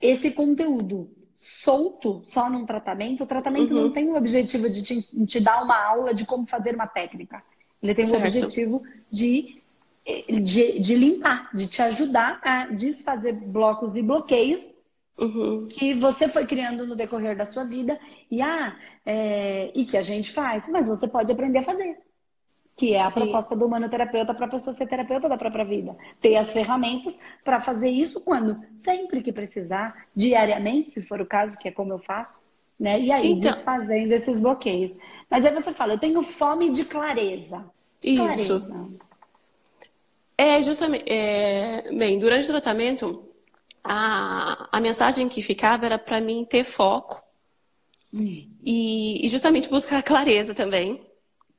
esse 0.01 0.29
conteúdo 0.31 1.09
solto 1.39 2.21
só 2.25 2.49
num 2.49 2.65
tratamento, 2.65 3.23
o 3.23 3.25
tratamento 3.25 3.73
uhum. 3.73 3.83
não 3.83 3.91
tem 3.93 4.09
o 4.09 4.17
objetivo 4.17 4.69
de 4.69 4.83
te, 4.83 5.25
te, 5.25 5.39
dar 5.39 5.63
uma 5.63 5.81
aula 5.81 6.13
de 6.13 6.25
como 6.25 6.45
fazer 6.45 6.75
uma 6.75 6.85
técnica. 6.85 7.41
Ele 7.81 7.95
tem 7.95 8.03
certo. 8.03 8.21
o 8.21 8.27
objetivo 8.27 8.83
de, 9.09 9.61
de, 10.27 10.79
de, 10.79 10.95
limpar, 10.95 11.49
de 11.53 11.65
te 11.65 11.81
ajudar 11.81 12.41
a 12.43 12.65
desfazer 12.65 13.31
blocos 13.31 13.95
e 13.95 14.01
bloqueios 14.01 14.69
uhum. 15.17 15.65
que 15.69 15.93
você 15.93 16.27
foi 16.27 16.45
criando 16.45 16.85
no 16.85 16.93
decorrer 16.93 17.37
da 17.37 17.45
sua 17.45 17.63
vida 17.63 17.97
e, 18.29 18.41
ah, 18.41 18.75
é, 19.05 19.71
e 19.73 19.85
que 19.85 19.95
a 19.95 20.01
gente 20.01 20.33
faz, 20.33 20.67
mas 20.67 20.89
você 20.89 21.07
pode 21.07 21.31
aprender 21.31 21.59
a 21.59 21.63
fazer 21.63 21.97
que 22.79 22.93
é 22.93 23.01
a 23.01 23.09
Sim. 23.09 23.19
proposta 23.19 23.57
do 23.57 23.65
humanoterapeuta 23.65 24.33
para 24.33 24.45
a 24.45 24.49
pessoa 24.49 24.73
ser 24.73 24.87
terapeuta 24.87 25.27
da 25.27 25.35
própria 25.35 25.65
vida. 25.65 25.97
Ter 26.21 26.37
as 26.37 26.53
ferramentas 26.53 27.19
para 27.43 27.59
fazer 27.59 27.89
isso 27.89 28.21
quando? 28.21 28.57
Sempre 28.77 29.21
que 29.21 29.33
precisar, 29.33 30.07
diariamente, 30.15 30.91
se 30.91 31.01
for 31.01 31.19
o 31.19 31.25
caso, 31.25 31.57
que 31.57 31.67
é 31.67 31.71
como 31.71 31.91
eu 31.91 31.99
faço, 31.99 32.49
né? 32.79 32.97
E 32.97 33.11
aí, 33.11 33.33
então... 33.33 33.51
desfazendo 33.51 34.13
esses 34.13 34.39
bloqueios. 34.39 34.97
Mas 35.29 35.43
aí 35.43 35.53
você 35.53 35.73
fala, 35.73 35.95
eu 35.95 35.99
tenho 35.99 36.23
fome 36.23 36.69
de 36.69 36.85
clareza. 36.85 37.65
Isso. 38.01 38.61
Clareza. 38.61 38.87
É, 40.37 40.61
justamente. 40.61 41.03
É, 41.05 41.91
bem, 41.91 42.17
durante 42.17 42.45
o 42.45 42.47
tratamento, 42.47 43.25
a, 43.83 44.69
a 44.71 44.79
mensagem 44.79 45.27
que 45.27 45.41
ficava 45.41 45.85
era 45.85 45.99
para 45.99 46.21
mim 46.21 46.47
ter 46.49 46.63
foco 46.63 47.21
hum. 48.13 48.49
e, 48.63 49.25
e 49.25 49.27
justamente 49.27 49.67
buscar 49.67 50.01
clareza 50.01 50.53
também. 50.53 51.08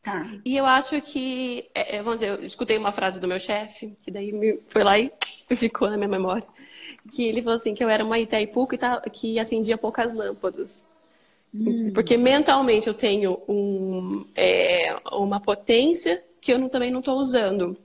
Tá. 0.02 0.26
E 0.44 0.56
eu 0.56 0.64
acho 0.64 1.00
que, 1.02 1.68
é, 1.74 1.96
é, 1.96 2.02
vamos 2.02 2.20
dizer, 2.20 2.38
eu 2.38 2.46
escutei 2.46 2.78
uma 2.78 2.90
frase 2.90 3.20
do 3.20 3.28
meu 3.28 3.38
chefe, 3.38 3.94
que 4.02 4.10
daí 4.10 4.58
foi 4.66 4.82
lá 4.82 4.98
e 4.98 5.12
ficou 5.54 5.90
na 5.90 5.96
minha 5.96 6.08
memória, 6.08 6.46
que 7.12 7.24
ele 7.24 7.42
falou 7.42 7.54
assim, 7.54 7.74
que 7.74 7.84
eu 7.84 7.88
era 7.88 8.04
uma 8.04 8.18
Itaipu 8.18 8.66
que, 8.66 8.78
tá, 8.78 9.00
que 9.00 9.38
acendia 9.38 9.76
poucas 9.76 10.14
lâmpadas. 10.14 10.88
Hum. 11.54 11.92
Porque 11.92 12.16
mentalmente 12.16 12.86
eu 12.86 12.94
tenho 12.94 13.40
um, 13.46 14.24
é, 14.34 14.96
uma 15.12 15.40
potência 15.40 16.22
que 16.40 16.52
eu 16.52 16.58
não, 16.58 16.68
também 16.68 16.90
não 16.90 17.00
estou 17.00 17.18
usando. 17.18 17.76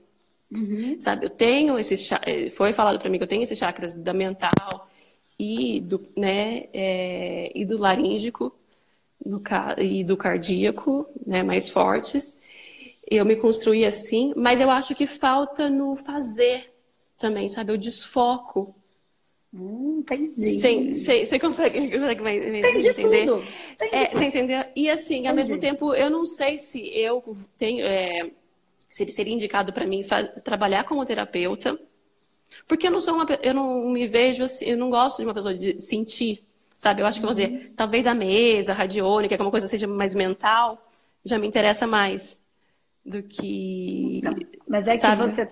Uhum. 0.50 0.98
Sabe, 0.98 1.26
eu 1.26 1.30
tenho 1.30 1.76
esse 1.78 2.14
é, 2.22 2.50
foi 2.50 2.72
falado 2.72 2.98
para 3.00 3.10
mim 3.10 3.18
que 3.18 3.24
eu 3.24 3.28
tenho 3.28 3.42
esses 3.42 3.58
chakras 3.58 3.92
da 3.94 4.12
mental 4.12 4.88
e 5.36 5.80
do, 5.80 6.06
né, 6.16 6.68
é, 6.72 7.52
e 7.52 7.64
do 7.64 7.76
laríngico 7.76 8.54
no, 9.24 9.42
e 9.78 10.04
do 10.04 10.16
cardíaco, 10.16 11.06
né, 11.26 11.42
mais 11.42 11.68
fortes. 11.68 12.40
Eu 13.08 13.24
me 13.24 13.36
construí 13.36 13.84
assim, 13.84 14.32
mas 14.36 14.60
eu 14.60 14.70
acho 14.70 14.94
que 14.94 15.06
falta 15.06 15.70
no 15.70 15.94
fazer 15.94 16.72
também, 17.18 17.48
sabe? 17.48 17.72
Eu 17.72 17.76
desfoco. 17.76 18.74
Hum, 19.54 20.00
entendi. 20.00 20.92
Você 20.92 21.38
consegue, 21.38 21.88
consegue 21.90 22.20
me, 22.22 22.58
entendi 22.58 22.88
entender? 22.88 23.26
Tudo. 23.26 23.42
É, 23.80 24.12
você 24.12 24.24
entendeu? 24.24 24.64
E 24.74 24.90
assim, 24.90 25.14
entendi. 25.14 25.28
ao 25.28 25.34
mesmo 25.34 25.58
tempo, 25.58 25.94
eu 25.94 26.10
não 26.10 26.24
sei 26.24 26.58
se 26.58 26.86
eu 26.88 27.36
tenho. 27.56 27.84
É, 27.84 28.30
se 28.88 29.02
ele 29.02 29.12
seria 29.12 29.34
indicado 29.34 29.72
para 29.72 29.86
mim 29.86 30.02
trabalhar 30.44 30.84
como 30.84 31.04
terapeuta, 31.04 31.78
porque 32.66 32.86
eu 32.86 32.90
não 32.90 33.00
sou 33.00 33.14
uma, 33.14 33.26
eu 33.42 33.54
não 33.54 33.88
me 33.88 34.06
vejo 34.06 34.44
assim, 34.44 34.66
eu 34.66 34.78
não 34.78 34.90
gosto 34.90 35.18
de 35.18 35.24
uma 35.24 35.34
pessoa 35.34 35.54
de 35.54 35.80
sentir 35.80 36.44
sabe? 36.76 37.02
Eu 37.02 37.06
acho 37.06 37.18
que, 37.18 37.22
vamos 37.22 37.36
dizer, 37.36 37.50
uhum. 37.50 37.74
talvez 37.74 38.06
a 38.06 38.14
mesa, 38.14 38.72
a 38.72 38.74
radiônica, 38.74 39.36
que 39.36 39.40
é 39.40 39.44
uma 39.44 39.50
coisa 39.50 39.68
seja 39.68 39.86
mais 39.86 40.14
mental, 40.14 40.90
já 41.24 41.38
me 41.38 41.46
interessa 41.46 41.86
mais 41.86 42.44
do 43.04 43.22
que... 43.22 44.20
Não, 44.22 44.34
mas 44.68 44.86
é 44.86 44.98
sabe? 44.98 45.22
que 45.22 45.30
você 45.30 45.48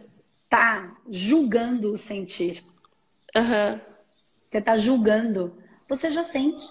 tá 0.48 0.96
julgando 1.10 1.92
o 1.92 1.96
sentir. 1.96 2.62
Uhum. 3.36 3.80
Você 4.50 4.60
tá 4.60 4.76
julgando. 4.76 5.56
Você 5.88 6.10
já 6.10 6.22
sente. 6.24 6.64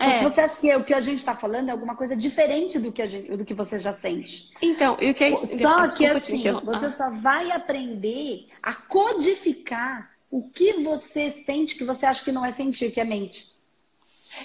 É. 0.00 0.22
Você 0.22 0.40
acha 0.40 0.58
que 0.58 0.74
o 0.74 0.82
que 0.82 0.94
a 0.94 1.00
gente 1.00 1.18
está 1.18 1.34
falando 1.34 1.68
é 1.68 1.72
alguma 1.72 1.94
coisa 1.94 2.16
diferente 2.16 2.78
do 2.78 2.90
que, 2.90 3.02
a 3.02 3.06
gente, 3.06 3.36
do 3.36 3.44
que 3.44 3.52
você 3.52 3.78
já 3.78 3.92
sente? 3.92 4.48
Então, 4.62 4.96
e 4.98 5.10
o 5.10 5.14
que 5.14 5.24
é 5.24 5.30
isso? 5.30 5.46
Só 5.58 5.82
Desculpa, 5.82 5.96
que 5.96 6.06
assim, 6.06 6.42
você 6.64 6.86
ah. 6.86 6.90
só 6.90 7.10
vai 7.10 7.50
aprender 7.52 8.46
a 8.62 8.74
codificar 8.74 10.10
o 10.30 10.48
que 10.48 10.74
você 10.74 11.30
sente 11.30 11.74
que 11.74 11.84
você 11.84 12.06
acha 12.06 12.24
que 12.24 12.32
não 12.32 12.44
é 12.44 12.52
sentir, 12.52 12.92
que 12.92 13.00
é 13.00 13.04
mente? 13.04 13.50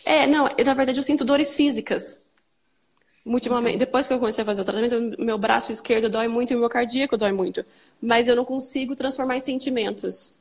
É, 0.03 0.25
não, 0.25 0.45
na 0.45 0.73
verdade 0.73 0.97
eu 0.99 1.03
sinto 1.03 1.23
dores 1.23 1.53
físicas. 1.53 2.25
Ultimamente, 3.25 3.79
depois 3.79 4.07
que 4.07 4.13
eu 4.13 4.19
comecei 4.19 4.43
a 4.43 4.45
fazer 4.45 4.61
o 4.61 4.65
tratamento, 4.65 5.19
meu 5.19 5.37
braço 5.37 5.71
esquerdo 5.71 6.09
dói 6.09 6.27
muito 6.27 6.53
e 6.53 6.55
o 6.55 6.59
meu 6.59 6.69
cardíaco 6.69 7.17
dói 7.17 7.31
muito. 7.31 7.65
Mas 8.01 8.27
eu 8.27 8.35
não 8.35 8.45
consigo 8.45 8.95
transformar 8.95 9.37
em 9.37 9.39
sentimentos. 9.39 10.37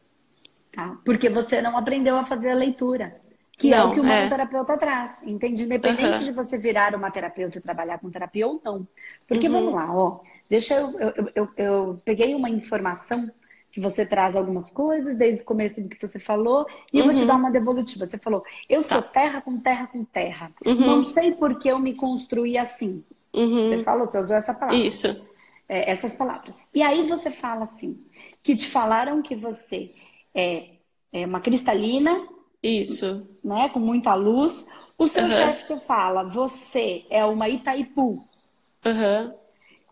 Tá, 0.71 0.99
porque 1.05 1.31
você 1.31 1.63
não 1.63 1.79
aprendeu 1.79 2.17
a 2.17 2.27
fazer 2.27 2.51
a 2.51 2.55
leitura. 2.55 3.21
Que 3.57 3.71
não, 3.71 3.79
é 3.79 3.85
o 3.85 3.93
que 3.93 4.01
o 4.01 4.07
é. 4.07 4.29
terapeuta 4.29 4.77
traz. 4.77 5.13
Entende? 5.23 5.63
Independente 5.63 6.19
uhum. 6.19 6.25
de 6.25 6.33
você 6.33 6.59
virar 6.59 6.95
uma 6.95 7.11
terapeuta 7.11 7.57
e 7.59 7.61
trabalhar 7.61 7.99
com 7.99 8.11
terapia 8.11 8.47
ou 8.47 8.61
não. 8.63 8.87
Porque 9.27 9.47
uhum. 9.47 9.53
vamos 9.53 9.75
lá, 9.75 9.97
ó. 9.97 10.21
Deixa 10.51 10.75
eu, 10.75 11.01
eu, 11.01 11.31
eu, 11.35 11.49
eu 11.57 12.03
peguei 12.05 12.35
uma 12.35 12.51
informação 12.51 13.31
que 13.75 13.81
você 13.81 14.07
traz 14.07 14.37
algumas 14.37 14.71
coisas 14.71 15.17
desde 15.17 15.43
o 15.43 15.45
começo 15.45 15.83
do 15.83 15.89
que 15.89 16.01
você 16.01 16.17
falou 16.17 16.65
e 16.93 16.97
uhum. 16.97 17.01
eu 17.01 17.05
vou 17.07 17.13
te 17.13 17.23
uhum. 17.23 17.27
dar 17.27 17.35
uma 17.35 17.51
devolutiva. 17.51 18.07
Você 18.07 18.17
falou, 18.17 18.45
eu 18.69 18.85
tá. 18.85 18.89
sou 18.89 19.03
terra 19.03 19.41
com 19.41 19.59
terra 19.59 19.89
com 19.89 20.05
terra. 20.05 20.53
Uhum. 20.65 20.75
Não 20.75 21.05
sei 21.05 21.35
por 21.35 21.59
que 21.59 21.67
eu 21.67 21.79
me 21.81 21.93
construí 21.93 22.57
assim. 22.57 23.03
Uhum. 23.35 23.63
Você 23.63 23.83
falou, 23.83 24.09
você 24.09 24.21
usou 24.21 24.37
essa 24.37 24.55
palavra. 24.55 24.77
Isso. 24.77 25.21
É, 25.69 25.91
essas 25.91 26.15
palavras. 26.15 26.65
E 26.73 26.83
aí 26.83 27.09
você 27.09 27.33
fala 27.33 27.63
assim, 27.63 28.01
que 28.45 28.55
te 28.55 28.69
falaram 28.69 29.21
que 29.21 29.35
você 29.35 29.91
é, 30.33 30.69
é 31.13 31.27
uma 31.27 31.41
cristalina. 31.41 32.29
Isso. 32.63 33.27
Né, 33.43 33.69
com 33.71 33.81
muita 33.81 34.15
luz. 34.15 34.69
O 34.97 35.09
seu 35.09 35.29
chefe 35.29 35.75
te 35.75 35.81
fala, 35.81 36.23
você 36.23 37.05
é 37.11 37.25
uma 37.25 37.49
Itaipu. 37.49 38.25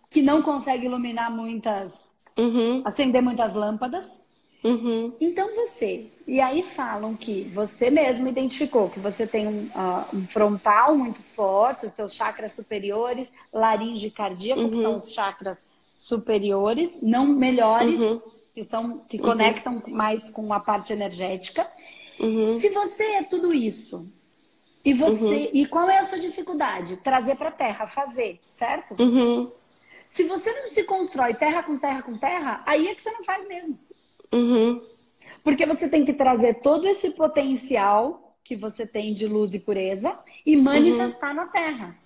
Que 0.09 0.23
não 0.23 0.41
consegue 0.41 0.87
iluminar 0.87 1.33
muitas 1.33 2.02
uhum. 2.39 2.83
acender 2.85 3.23
muitas 3.23 3.55
lâmpadas. 3.55 4.21
Uhum. 4.65 5.13
Então 5.21 5.55
você. 5.57 6.11
E 6.27 6.41
aí 6.41 6.63
falam 6.63 7.17
que 7.17 7.45
você 7.53 7.91
mesmo 7.91 8.29
identificou 8.29 8.89
que 8.89 9.01
você 9.01 9.27
tem 9.27 9.47
um, 9.49 9.65
uh, 9.65 10.17
um 10.17 10.27
frontal 10.27 10.97
muito 10.97 11.21
forte, 11.35 11.87
os 11.87 11.93
seus 11.93 12.15
chakras 12.15 12.53
superiores, 12.53 13.33
laringe 13.53 14.07
e 14.07 14.11
cardíaco, 14.11 14.61
uhum. 14.61 14.71
que 14.71 14.81
são 14.81 14.95
os 14.95 15.13
chakras 15.13 15.67
superiores, 15.93 16.99
não 17.03 17.27
melhores, 17.27 17.99
uhum. 17.99 18.21
que 18.55 18.63
são 18.63 18.99
que 18.99 19.17
uhum. 19.17 19.25
conectam 19.25 19.83
mais 19.89 20.31
com 20.31 20.53
a 20.53 20.61
parte 20.61 20.93
energética. 20.93 21.69
Uhum. 22.21 22.61
Se 22.61 22.69
você 22.69 23.03
é 23.03 23.23
tudo 23.25 23.53
isso, 23.53 24.07
E 24.85 24.93
você, 24.93 25.25
uhum. 25.25 25.51
e 25.55 25.67
qual 25.67 25.89
é 25.89 25.99
a 25.99 26.05
sua 26.05 26.19
dificuldade? 26.19 26.97
Trazer 26.97 27.37
para 27.37 27.51
a 27.51 27.53
terra, 27.53 27.87
fazer, 27.87 28.41
certo? 28.51 29.01
Uhum. 29.01 29.51
Se 30.13 30.25
você 30.25 30.53
não 30.53 30.69
se 30.69 30.85
constrói 30.85 31.33
terra 31.33 31.63
com 31.63 31.79
terra 31.79 32.03
com 32.03 32.19
terra, 32.19 32.63
aí 32.67 32.87
é 32.87 32.95
que 32.95 33.01
você 33.01 33.11
não 33.11 33.25
faz 33.25 33.49
mesmo. 33.49 33.79
Uhum. 34.31 34.87
Porque 35.43 35.65
você 35.65 35.89
tem 35.89 36.05
que 36.05 36.13
trazer 36.13 36.61
todo 36.61 36.87
esse 36.87 37.13
potencial 37.13 38.37
que 38.45 38.55
você 38.55 38.87
tem 38.87 39.15
de 39.15 39.27
luz 39.27 39.55
e 39.55 39.59
pureza 39.59 40.19
e 40.45 40.55
manifestar 40.55 41.31
uhum. 41.31 41.37
na 41.37 41.47
terra. 41.47 41.97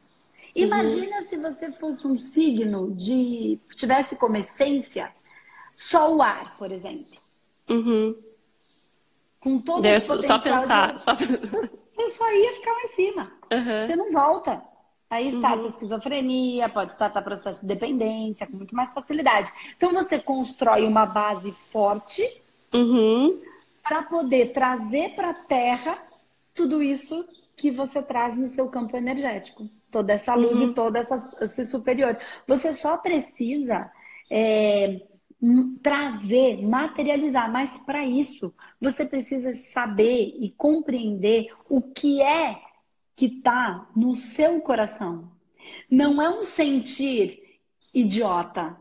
Imagina 0.54 1.20
se 1.22 1.36
você 1.36 1.72
fosse 1.72 2.06
um 2.06 2.16
signo 2.16 2.94
de. 2.94 3.58
tivesse 3.74 4.14
como 4.14 4.36
essência 4.36 5.12
só 5.74 6.14
o 6.14 6.22
ar, 6.22 6.56
por 6.58 6.70
exemplo. 6.70 7.18
Uhum. 7.68 8.16
Com 9.40 9.58
todo 9.58 9.84
esse 9.84 10.06
potencial. 10.06 10.38
Só 10.38 10.44
pensar. 10.44 10.92
De... 10.92 11.02
Só 11.02 11.16
pensar 11.16 11.58
você 11.96 12.08
só 12.10 12.32
ia 12.32 12.52
ficar 12.52 12.70
lá 12.70 12.82
em 12.82 12.86
cima. 12.86 13.32
Uhum. 13.52 13.80
Você 13.80 13.96
não 13.96 14.12
volta. 14.12 14.62
Aí 15.08 15.28
está 15.28 15.54
uhum. 15.54 15.64
a 15.64 15.66
esquizofrenia, 15.68 16.68
pode 16.68 16.92
estar 16.92 17.06
a 17.14 17.22
processo 17.22 17.60
de 17.60 17.68
dependência, 17.68 18.46
com 18.46 18.56
muito 18.56 18.74
mais 18.74 18.92
facilidade. 18.92 19.52
Então 19.76 19.92
você 19.92 20.18
constrói 20.18 20.84
uma 20.84 21.06
base 21.06 21.52
forte 21.70 22.22
uhum. 22.74 23.40
para 23.82 24.02
poder 24.02 24.52
trazer 24.52 25.14
para 25.14 25.30
a 25.30 25.34
Terra 25.34 26.02
tudo 26.52 26.82
isso 26.82 27.24
que 27.56 27.70
você 27.70 28.02
traz 28.02 28.36
no 28.36 28.48
seu 28.48 28.68
campo 28.68 28.96
energético. 28.96 29.68
Toda 29.92 30.12
essa 30.12 30.34
luz 30.34 30.56
uhum. 30.56 30.70
e 30.70 30.74
todo 30.74 30.96
essa, 30.96 31.14
esse 31.40 31.64
superior. 31.64 32.18
Você 32.46 32.72
só 32.72 32.96
precisa 32.98 33.90
é, 34.30 35.00
trazer, 35.82 36.60
materializar, 36.62 37.50
mas 37.50 37.78
para 37.78 38.04
isso 38.04 38.52
você 38.80 39.06
precisa 39.06 39.54
saber 39.54 40.34
e 40.40 40.52
compreender 40.56 41.48
o 41.68 41.80
que 41.80 42.20
é 42.20 42.65
que 43.16 43.26
está 43.26 43.88
no 43.96 44.14
seu 44.14 44.60
coração. 44.60 45.30
Não 45.90 46.22
é 46.22 46.28
um 46.28 46.42
sentir 46.42 47.42
idiota. 47.92 48.76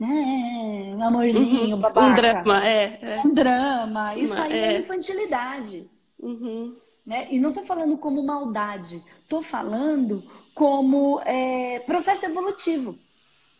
É, 0.00 0.04
um 0.04 1.02
amorzinho, 1.02 1.74
uhum. 1.74 1.80
babaca. 1.80 2.06
Um 2.06 2.14
drama, 2.14 2.66
é, 2.66 2.98
é. 3.02 3.20
Um 3.24 3.34
drama. 3.34 4.16
Isso 4.16 4.34
aí 4.34 4.52
é, 4.52 4.74
é 4.74 4.78
infantilidade. 4.78 5.90
Uhum. 6.18 6.76
Né? 7.04 7.26
E 7.30 7.40
não 7.40 7.48
estou 7.48 7.64
falando 7.64 7.98
como 7.98 8.22
maldade. 8.22 9.02
Estou 9.22 9.42
falando 9.42 10.22
como 10.54 11.20
é, 11.24 11.80
processo 11.80 12.24
evolutivo 12.24 12.96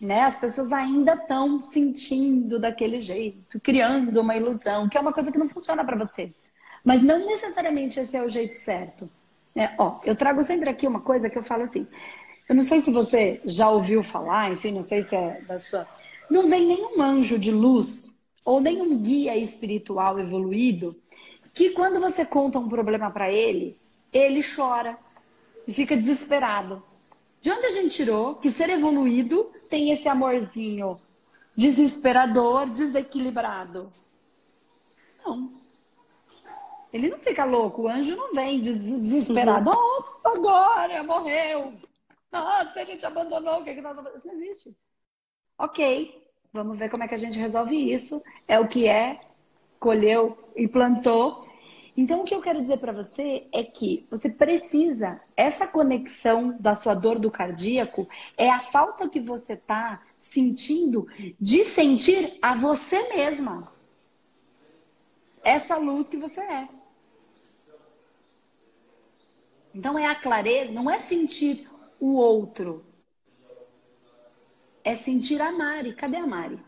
né? 0.01 0.23
As 0.23 0.37
pessoas 0.37 0.73
ainda 0.73 1.13
estão 1.13 1.63
sentindo 1.63 2.59
daquele 2.59 3.01
jeito, 3.01 3.61
criando 3.61 4.21
uma 4.21 4.35
ilusão, 4.35 4.89
que 4.89 4.97
é 4.97 5.01
uma 5.01 5.13
coisa 5.13 5.31
que 5.31 5.39
não 5.39 5.49
funciona 5.49 5.85
para 5.85 5.99
você. 5.99 6.33
Mas 6.83 7.03
não 7.03 7.27
necessariamente 7.27 8.01
esse 8.01 8.17
é 8.17 8.23
o 8.23 8.29
jeito 8.29 8.55
certo. 8.55 9.11
É, 9.55 9.71
ó, 9.79 10.01
eu 10.05 10.15
trago 10.15 10.43
sempre 10.43 10.71
aqui 10.71 10.87
uma 10.87 11.01
coisa 11.01 11.29
que 11.29 11.39
eu 11.39 11.43
falo 11.43 11.65
assim. 11.65 11.87
Eu 12.49 12.55
não 12.55 12.63
sei 12.63 12.81
se 12.81 12.91
você 12.91 13.41
já 13.45 13.71
ouviu 13.71 14.03
falar, 14.03 14.53
enfim, 14.53 14.73
não 14.73 14.83
sei 14.83 15.03
se 15.03 15.15
é 15.15 15.41
da 15.43 15.59
sua. 15.59 15.87
Não 16.29 16.49
vem 16.49 16.67
nenhum 16.67 17.01
anjo 17.01 17.39
de 17.39 17.51
luz 17.51 18.23
ou 18.45 18.61
nenhum 18.61 18.99
guia 18.99 19.37
espiritual 19.37 20.19
evoluído 20.19 20.97
que 21.53 21.71
quando 21.71 22.01
você 22.01 22.25
conta 22.25 22.59
um 22.59 22.69
problema 22.69 23.11
para 23.11 23.31
ele, 23.31 23.77
ele 24.13 24.41
chora 24.43 24.97
e 25.67 25.73
fica 25.73 25.97
desesperado. 25.97 26.83
De 27.41 27.51
onde 27.51 27.67
a 27.67 27.71
gente 27.71 27.91
tirou 27.91 28.35
que 28.35 28.51
ser 28.51 28.71
evoluído 28.71 29.51
tem 29.69 29.91
esse 29.91 30.09
amorzinho 30.09 31.01
desesperador, 31.57 32.67
desequilibrado? 32.67 33.93
Não. 35.25 35.60
Ele 36.93 37.09
não 37.09 37.19
fica 37.19 37.45
louco, 37.45 37.83
o 37.83 37.89
anjo 37.89 38.17
não 38.17 38.35
vem 38.35 38.61
desesperado. 38.61 39.71
Uhum. 39.71 39.77
Nossa, 39.77 40.29
agora 40.29 41.03
morreu. 41.03 41.75
Nossa, 42.33 42.81
ele 42.81 42.97
te 42.97 43.07
abandonou, 43.07 43.61
o 43.61 43.65
que, 43.65 43.71
é 43.71 43.75
que 43.75 43.81
nós 43.81 43.97
vamos 43.97 44.15
Isso 44.15 44.27
não 44.27 44.35
existe. 44.35 44.77
Ok, 45.59 46.27
vamos 46.53 46.79
ver 46.79 46.91
como 46.91 47.05
é 47.05 47.09
que 47.09 47.15
a 47.15 47.19
gente 47.19 47.39
resolve 47.39 47.93
isso. 47.93 48.23
É 48.49 48.59
o 48.59 48.67
que 48.67 48.89
é, 48.89 49.21
colheu 49.79 50.37
e 50.57 50.67
plantou. 50.67 51.49
Então, 51.97 52.21
o 52.21 52.25
que 52.25 52.35
eu 52.35 52.41
quero 52.41 52.61
dizer 52.61 52.79
para 52.79 52.93
você 52.93 53.47
é 53.53 53.63
que 53.63 54.07
você 54.11 54.31
precisa, 54.31 55.21
essa 55.37 55.67
conexão 55.67 56.57
da 56.59 56.75
sua 56.75 56.95
dor 56.95 57.19
do 57.19 57.31
cardíaco 57.31 58.09
é 58.37 58.49
a 58.49 58.61
falta 58.61 59.09
que 59.09 59.21
você 59.21 59.55
está 59.55 60.03
sentindo 60.19 61.07
de 61.41 61.65
sentir 61.65 62.39
a 62.41 62.55
você 62.55 63.09
mesma. 63.09 63.73
Essa 65.43 65.77
luz 65.77 66.09
que 66.09 66.17
você 66.17 66.41
é. 66.41 66.69
Então, 69.75 69.99
é 69.99 70.07
a 70.07 70.15
clareza, 70.15 70.73
não 70.73 70.91
é 70.91 70.99
sentir 70.99 71.69
o 71.99 72.15
outro, 72.15 72.85
é 74.83 74.95
sentir 74.95 75.41
a 75.41 75.53
Mari. 75.53 75.95
Cadê 75.95 76.17
a 76.17 76.27
Mari? 76.27 76.59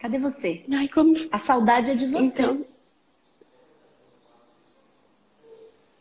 Cadê 0.00 0.18
você? 0.18 0.64
Ai, 0.72 0.88
como... 0.88 1.14
A 1.32 1.38
saudade 1.38 1.90
é 1.90 1.94
de 1.94 2.06
você. 2.06 2.24
Então... 2.24 2.66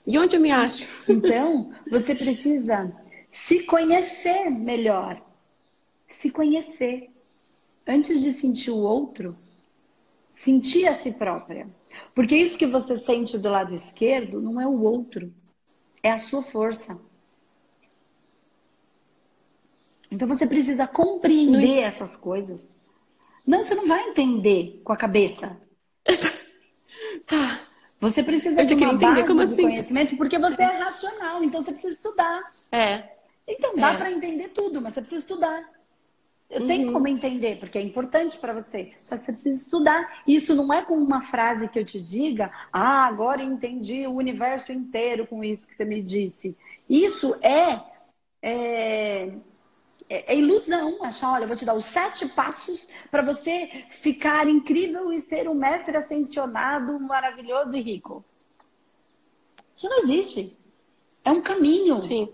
E 0.05 0.19
onde 0.19 0.35
eu 0.35 0.41
me 0.41 0.51
acho? 0.51 0.85
Então, 1.07 1.73
você 1.89 2.13
precisa 2.13 2.93
se 3.31 3.63
conhecer 3.63 4.49
melhor. 4.49 5.21
Se 6.07 6.29
conhecer. 6.29 7.09
Antes 7.87 8.21
de 8.21 8.33
sentir 8.33 8.71
o 8.71 8.77
outro, 8.77 9.37
sentir 10.29 10.87
a 10.87 10.93
si 10.93 11.11
própria. 11.11 11.67
Porque 12.13 12.35
isso 12.35 12.57
que 12.57 12.67
você 12.67 12.97
sente 12.97 13.37
do 13.37 13.49
lado 13.49 13.73
esquerdo 13.73 14.41
não 14.41 14.59
é 14.59 14.67
o 14.67 14.81
outro, 14.81 15.33
é 16.01 16.11
a 16.11 16.17
sua 16.17 16.43
força. 16.43 16.99
Então 20.11 20.27
você 20.27 20.45
precisa 20.45 20.85
compreender 20.85 21.81
não... 21.81 21.83
essas 21.83 22.15
coisas. 22.15 22.75
Não, 23.45 23.63
você 23.63 23.75
não 23.75 23.87
vai 23.87 24.09
entender 24.09 24.79
com 24.83 24.93
a 24.93 24.97
cabeça. 24.97 25.59
tá. 27.25 27.61
Você 27.99 28.21
precisa 28.21 28.61
eu 28.61 28.65
de 28.65 28.75
uma 28.75 28.93
entender 28.93 29.25
como 29.25 29.43
de 29.43 29.43
assim? 29.43 29.63
conhecimento 29.63 30.17
porque 30.17 30.37
você 30.37 30.61
é 30.61 30.77
racional, 30.77 31.43
então 31.43 31.61
você 31.61 31.71
precisa 31.71 31.95
estudar. 31.95 32.53
É. 32.71 33.09
Então 33.47 33.75
dá 33.75 33.93
é. 33.93 33.97
para 33.97 34.11
entender 34.11 34.49
tudo, 34.49 34.81
mas 34.81 34.93
você 34.93 35.01
precisa 35.01 35.21
estudar. 35.21 35.72
Eu 36.53 36.61
uhum. 36.61 36.67
tenho 36.67 36.93
como 36.93 37.07
entender, 37.07 37.57
porque 37.59 37.77
é 37.77 37.81
importante 37.81 38.37
para 38.37 38.53
você. 38.53 38.93
Só 39.01 39.17
que 39.17 39.25
você 39.25 39.31
precisa 39.31 39.61
estudar. 39.61 40.21
Isso 40.27 40.53
não 40.53 40.71
é 40.71 40.83
com 40.83 40.95
uma 40.95 41.21
frase 41.21 41.67
que 41.67 41.79
eu 41.79 41.85
te 41.85 41.99
diga, 41.99 42.51
ah, 42.71 43.05
agora 43.05 43.43
entendi 43.43 44.05
o 44.05 44.13
universo 44.15 44.71
inteiro 44.71 45.25
com 45.25 45.43
isso 45.43 45.67
que 45.67 45.73
você 45.73 45.83
me 45.83 46.01
disse. 46.01 46.55
Isso 46.87 47.35
é, 47.41 47.81
é 48.41 49.33
é, 50.09 50.33
é, 50.33 50.37
ilusão 50.37 51.03
achar, 51.03 51.31
olha, 51.31 51.43
eu 51.43 51.47
vou 51.47 51.57
te 51.57 51.65
dar 51.65 51.73
os 51.73 51.85
sete 51.85 52.27
passos 52.27 52.87
para 53.09 53.23
você 53.23 53.85
ficar 53.89 54.47
incrível 54.47 55.11
e 55.11 55.19
ser 55.19 55.49
um 55.49 55.55
mestre 55.55 55.95
ascensionado, 55.97 56.99
maravilhoso 56.99 57.75
e 57.75 57.81
rico. 57.81 58.23
Isso 59.75 59.89
não 59.89 60.03
existe. 60.03 60.57
É 61.23 61.31
um 61.31 61.41
caminho. 61.41 62.01
Sim. 62.01 62.29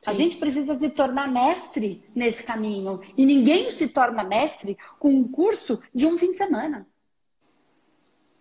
Sim. 0.00 0.10
A 0.10 0.12
gente 0.14 0.36
precisa 0.38 0.74
se 0.74 0.88
tornar 0.88 1.30
mestre 1.30 2.02
nesse 2.14 2.42
caminho. 2.42 3.00
E 3.16 3.26
ninguém 3.26 3.70
se 3.70 3.88
torna 3.88 4.24
mestre 4.24 4.78
com 4.98 5.10
um 5.10 5.28
curso 5.28 5.80
de 5.94 6.06
um 6.06 6.16
fim 6.16 6.30
de 6.30 6.36
semana. 6.36 6.86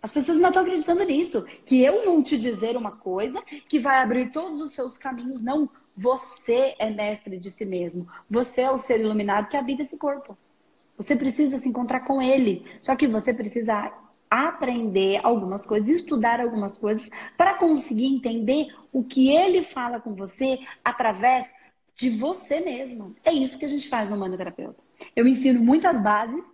As 0.01 0.09
pessoas 0.09 0.37
ainda 0.37 0.47
estão 0.47 0.63
acreditando 0.63 1.03
nisso. 1.03 1.45
Que 1.65 1.81
eu 1.81 2.05
vou 2.05 2.23
te 2.23 2.37
dizer 2.37 2.77
uma 2.77 2.93
coisa 2.93 3.41
que 3.67 3.77
vai 3.77 4.01
abrir 4.01 4.31
todos 4.31 4.61
os 4.61 4.71
seus 4.71 4.97
caminhos. 4.97 5.41
Não, 5.41 5.69
você 5.93 6.75
é 6.79 6.89
mestre 6.89 7.37
de 7.37 7.51
si 7.51 7.65
mesmo. 7.65 8.07
Você 8.29 8.61
é 8.61 8.71
o 8.71 8.77
ser 8.77 9.01
iluminado 9.01 9.49
que 9.49 9.57
habita 9.57 9.81
esse 9.81 9.97
corpo. 9.97 10.37
Você 10.95 11.13
precisa 11.15 11.59
se 11.59 11.67
encontrar 11.67 12.01
com 12.01 12.21
ele. 12.21 12.65
Só 12.81 12.95
que 12.95 13.05
você 13.07 13.33
precisa 13.33 13.93
aprender 14.29 15.19
algumas 15.23 15.65
coisas, 15.65 15.89
estudar 15.89 16.39
algumas 16.39 16.77
coisas 16.77 17.09
para 17.37 17.55
conseguir 17.55 18.05
entender 18.05 18.67
o 18.91 19.03
que 19.03 19.29
ele 19.29 19.63
fala 19.63 19.99
com 19.99 20.13
você 20.13 20.59
através 20.83 21.51
de 21.95 22.09
você 22.09 22.59
mesmo. 22.59 23.15
É 23.23 23.33
isso 23.33 23.57
que 23.57 23.65
a 23.65 23.69
gente 23.69 23.89
faz 23.89 24.09
no 24.09 24.17
Manoterapeuta. 24.17 24.81
Eu 25.15 25.27
ensino 25.27 25.61
muitas 25.61 26.01
bases 26.01 26.45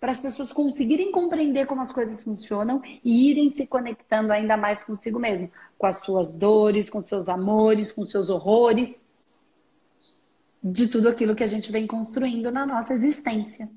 para 0.00 0.10
as 0.10 0.18
pessoas 0.18 0.50
conseguirem 0.52 1.12
compreender 1.12 1.66
como 1.66 1.80
as 1.80 1.92
coisas 1.92 2.20
funcionam 2.20 2.82
e 3.04 3.30
irem 3.30 3.48
se 3.50 3.64
conectando 3.66 4.32
ainda 4.32 4.56
mais 4.56 4.82
consigo 4.82 5.18
mesmo, 5.20 5.48
com 5.78 5.86
as 5.86 5.98
suas 5.98 6.32
dores, 6.32 6.90
com 6.90 7.00
seus 7.00 7.28
amores, 7.28 7.92
com 7.92 8.04
seus 8.04 8.28
horrores, 8.28 9.00
de 10.62 10.88
tudo 10.88 11.08
aquilo 11.08 11.36
que 11.36 11.44
a 11.44 11.46
gente 11.46 11.70
vem 11.70 11.86
construindo 11.86 12.50
na 12.50 12.66
nossa 12.66 12.94
existência. 12.94 13.70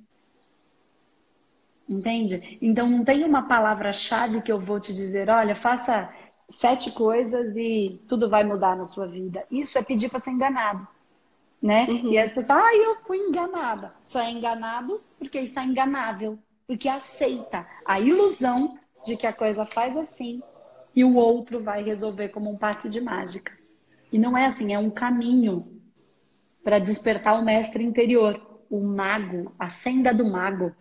Entende? 1.87 2.57
Então 2.61 2.89
não 2.89 3.03
tem 3.03 3.23
uma 3.23 3.43
palavra-chave 3.43 4.41
que 4.41 4.51
eu 4.51 4.59
vou 4.59 4.79
te 4.79 4.93
dizer, 4.93 5.29
olha, 5.29 5.55
faça 5.55 6.11
sete 6.49 6.91
coisas 6.91 7.55
e 7.55 8.01
tudo 8.07 8.29
vai 8.29 8.43
mudar 8.43 8.75
na 8.75 8.85
sua 8.85 9.07
vida. 9.07 9.43
Isso 9.51 9.77
é 9.77 9.83
pedir 9.83 10.09
para 10.09 10.19
ser 10.19 10.31
enganado 10.31 10.87
né? 11.65 11.87
Uhum. 11.89 12.11
E 12.11 12.17
as 12.19 12.31
pessoas, 12.31 12.59
ah, 12.59 12.75
eu 12.75 12.99
fui 12.99 13.17
enganada. 13.17 13.91
Só 14.05 14.21
é 14.21 14.29
enganado 14.29 15.01
porque 15.17 15.39
está 15.39 15.63
enganável, 15.63 16.37
porque 16.67 16.87
aceita 16.87 17.65
a 17.83 17.99
ilusão 17.99 18.77
de 19.03 19.17
que 19.17 19.25
a 19.25 19.33
coisa 19.33 19.65
faz 19.65 19.97
assim 19.97 20.43
e 20.95 21.03
o 21.03 21.15
outro 21.15 21.61
vai 21.61 21.83
resolver 21.83 22.29
como 22.29 22.51
um 22.51 22.57
passe 22.57 22.87
de 22.87 23.01
mágica. 23.01 23.51
E 24.13 24.19
não 24.19 24.37
é 24.37 24.45
assim, 24.45 24.73
é 24.73 24.79
um 24.79 24.91
caminho 24.91 25.81
para 26.63 26.77
despertar 26.77 27.33
o 27.33 27.43
mestre 27.43 27.83
interior, 27.83 28.39
o 28.69 28.81
mago, 28.81 29.51
a 29.57 29.67
senda 29.67 30.13
do 30.13 30.25
mago, 30.25 30.71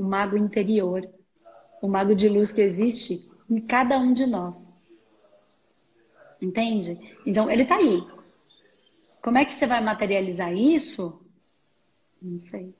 o 0.00 0.02
mago 0.02 0.34
interior, 0.34 1.06
o 1.82 1.86
mago 1.86 2.14
de 2.14 2.26
luz 2.26 2.50
que 2.50 2.62
existe 2.62 3.30
em 3.50 3.60
cada 3.60 3.98
um 3.98 4.14
de 4.14 4.24
nós. 4.24 4.66
Entende? 6.40 6.98
Então, 7.26 7.50
ele 7.50 7.64
está 7.64 7.76
aí. 7.76 8.02
Como 9.20 9.36
é 9.36 9.44
que 9.44 9.52
você 9.52 9.66
vai 9.66 9.84
materializar 9.84 10.54
isso? 10.54 11.20
Não 12.20 12.38
sei. 12.38 12.74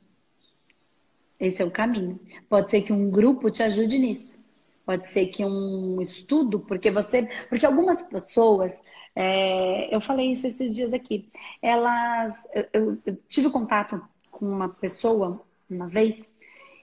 Esse 1.38 1.61
é 1.61 1.64
o 1.64 1.70
caminho. 1.70 2.18
Pode 2.48 2.70
ser 2.70 2.80
que 2.80 2.92
um 2.92 3.11
grupo 3.11 3.50
te 3.50 3.62
ajude 3.62 3.98
nisso. 3.98 4.40
Pode 4.87 5.09
ser 5.09 5.26
que 5.26 5.44
um 5.44 6.00
estudo, 6.00 6.61
porque 6.61 6.90
você. 6.90 7.28
Porque 7.50 7.66
algumas 7.66 8.00
pessoas. 8.00 8.83
É, 9.14 9.94
eu 9.94 10.00
falei 10.00 10.30
isso 10.30 10.46
esses 10.46 10.74
dias 10.74 10.94
aqui. 10.94 11.28
Elas. 11.61 12.48
Eu, 12.54 12.68
eu, 12.72 12.98
eu 13.04 13.16
tive 13.28 13.50
contato 13.50 14.02
com 14.30 14.46
uma 14.46 14.70
pessoa 14.70 15.44
uma 15.68 15.87
vez 15.87 16.29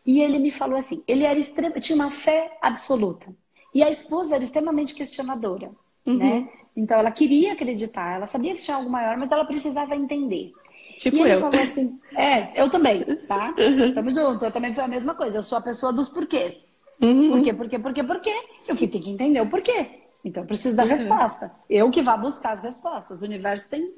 e 0.08 0.22
ele 0.22 0.40
me 0.40 0.50
falou 0.50 0.78
assim: 0.78 1.04
ele 1.06 1.26
era 1.26 1.38
extrema, 1.38 1.82
tinha 1.82 1.98
uma 1.98 2.10
fé 2.10 2.58
absoluta. 2.62 3.28
E 3.76 3.84
a 3.84 3.92
esposa 3.92 4.36
era 4.36 4.44
extremamente 4.44 4.96
questionadora, 4.96 5.70
uhum. 6.06 6.18
né? 6.18 6.50
Então 6.76 6.98
ela 6.98 7.12
queria 7.12 7.52
acreditar, 7.52 8.16
ela 8.16 8.26
sabia 8.26 8.56
que 8.56 8.62
tinha 8.62 8.78
algo 8.78 8.90
maior, 8.90 9.18
mas 9.18 9.32
ela 9.32 9.44
precisava 9.44 9.96
entender. 9.96 10.54
Tipo 10.98 11.18
e 11.18 11.22
ele 11.22 11.34
eu. 11.34 11.40
falou 11.40 11.60
assim: 11.60 12.00
é, 12.16 12.62
eu 12.62 12.70
também, 12.70 13.04
tá? 13.28 13.54
Uhum. 13.60 13.94
Tamo 13.94 14.10
juntos, 14.10 14.44
eu 14.44 14.52
também 14.52 14.74
fui 14.74 14.82
a 14.82 14.88
mesma 14.88 15.14
coisa, 15.14 15.40
eu 15.40 15.44
sou 15.44 15.58
a 15.58 15.62
pessoa 15.62 15.92
dos 15.92 16.08
porquês. 16.08 16.66
Uhum. 17.02 17.32
Por 17.32 17.44
quê, 17.44 17.54
por 17.54 17.70
quê, 17.70 17.80
por 17.80 17.94
quê, 17.94 18.04
por 18.04 18.22
quê? 18.22 18.36
Eu 18.68 18.76
fui 18.78 18.88
ter 18.88 19.02
que 19.02 19.10
entender 19.10 19.42
o 19.42 19.50
porquê. 19.50 20.00
Então 20.24 20.44
eu 20.44 20.48
preciso 20.48 20.78
da 20.78 20.84
uhum. 20.84 20.90
resposta. 20.90 21.52
Eu 21.70 21.92
que 21.92 22.02
vá 22.02 22.16
buscar 22.16 22.54
as 22.54 22.62
respostas. 22.62 23.22
O 23.22 23.26
universo 23.26 23.70
tem 23.70 23.94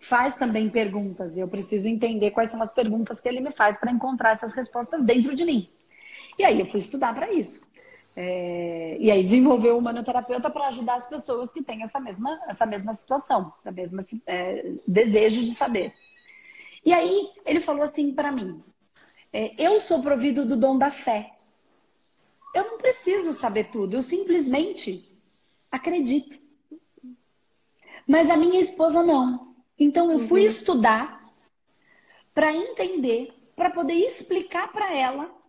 faz 0.00 0.34
também 0.34 0.68
perguntas 0.70 1.36
e 1.36 1.40
eu 1.40 1.46
preciso 1.46 1.86
entender 1.86 2.30
quais 2.30 2.50
são 2.50 2.60
as 2.62 2.72
perguntas 2.72 3.20
que 3.20 3.28
ele 3.28 3.40
me 3.40 3.52
faz 3.52 3.76
para 3.76 3.92
encontrar 3.92 4.32
essas 4.32 4.54
respostas 4.54 5.04
dentro 5.04 5.34
de 5.34 5.44
mim. 5.44 5.68
E 6.38 6.44
aí 6.44 6.58
eu 6.58 6.66
fui 6.66 6.80
estudar 6.80 7.14
para 7.14 7.30
isso. 7.30 7.60
É, 8.16 8.96
e 8.98 9.10
aí 9.10 9.22
desenvolveu 9.22 9.78
o 9.78 9.82
manoterapeuta 9.82 10.50
para 10.50 10.68
ajudar 10.68 10.94
as 10.94 11.06
pessoas 11.06 11.50
que 11.50 11.62
têm 11.62 11.82
essa 11.82 12.00
mesma, 12.00 12.40
essa 12.48 12.66
mesma 12.66 12.92
situação, 12.92 13.52
essa 13.60 13.70
mesma 13.70 14.00
é, 14.26 14.72
desejo 14.86 15.42
de 15.42 15.50
saber. 15.50 15.92
E 16.84 16.92
aí 16.92 17.30
ele 17.44 17.60
falou 17.60 17.82
assim 17.82 18.12
para 18.12 18.32
mim: 18.32 18.64
é, 19.32 19.54
eu 19.62 19.78
sou 19.80 20.02
provido 20.02 20.46
do 20.46 20.56
dom 20.56 20.78
da 20.78 20.90
fé. 20.90 21.34
Eu 22.52 22.64
não 22.64 22.78
preciso 22.78 23.32
saber 23.32 23.70
tudo, 23.70 23.94
eu 23.94 24.02
simplesmente 24.02 25.08
acredito. 25.70 26.36
Mas 28.08 28.28
a 28.28 28.36
minha 28.36 28.60
esposa 28.60 29.04
não. 29.04 29.49
Então 29.80 30.12
eu 30.12 30.20
fui 30.20 30.42
uhum. 30.42 30.46
estudar 30.46 31.20
para 32.32 32.52
entender, 32.52 33.32
para 33.56 33.70
poder 33.70 33.94
explicar 33.94 34.70
para 34.70 34.94
ela 34.94 35.40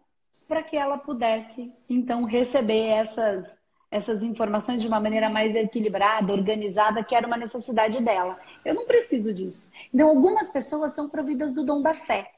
para 0.51 0.63
que 0.63 0.75
ela 0.75 0.97
pudesse, 0.97 1.71
então, 1.89 2.25
receber 2.25 2.87
essas, 2.87 3.49
essas 3.89 4.21
informações 4.21 4.81
de 4.81 4.87
uma 4.89 4.99
maneira 4.99 5.29
mais 5.29 5.55
equilibrada, 5.55 6.33
organizada, 6.33 7.01
que 7.05 7.15
era 7.15 7.25
uma 7.25 7.37
necessidade 7.37 8.03
dela. 8.03 8.37
Eu 8.65 8.75
não 8.75 8.85
preciso 8.85 9.33
disso. 9.33 9.71
Então, 9.93 10.09
algumas 10.09 10.49
pessoas 10.49 10.91
são 10.91 11.07
providas 11.07 11.53
do 11.53 11.63
dom 11.63 11.81
da 11.81 11.93
fé. 11.93 12.29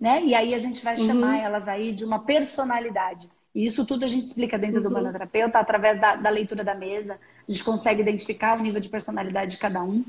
Né? 0.00 0.24
E 0.24 0.34
aí 0.34 0.52
a 0.52 0.58
gente 0.58 0.82
vai 0.82 0.96
uhum. 0.96 1.06
chamar 1.06 1.38
elas 1.38 1.68
aí 1.68 1.92
de 1.92 2.04
uma 2.04 2.24
personalidade. 2.24 3.30
E 3.54 3.64
isso 3.64 3.86
tudo 3.86 4.04
a 4.04 4.08
gente 4.08 4.24
explica 4.24 4.58
dentro 4.58 4.78
uhum. 4.78 4.88
do 4.88 4.90
manoterapeuta, 4.90 5.60
através 5.60 6.00
da, 6.00 6.16
da, 6.16 6.28
leitura 6.28 6.64
da 6.64 6.74
mesa. 6.74 7.20
A 7.48 7.52
gente 7.52 7.62
consegue 7.62 8.02
identificar 8.02 8.58
o 8.58 8.60
nível 8.60 8.80
de 8.80 8.88
personalidade 8.88 9.52
de 9.52 9.58
cada 9.58 9.80
um. 9.80 10.04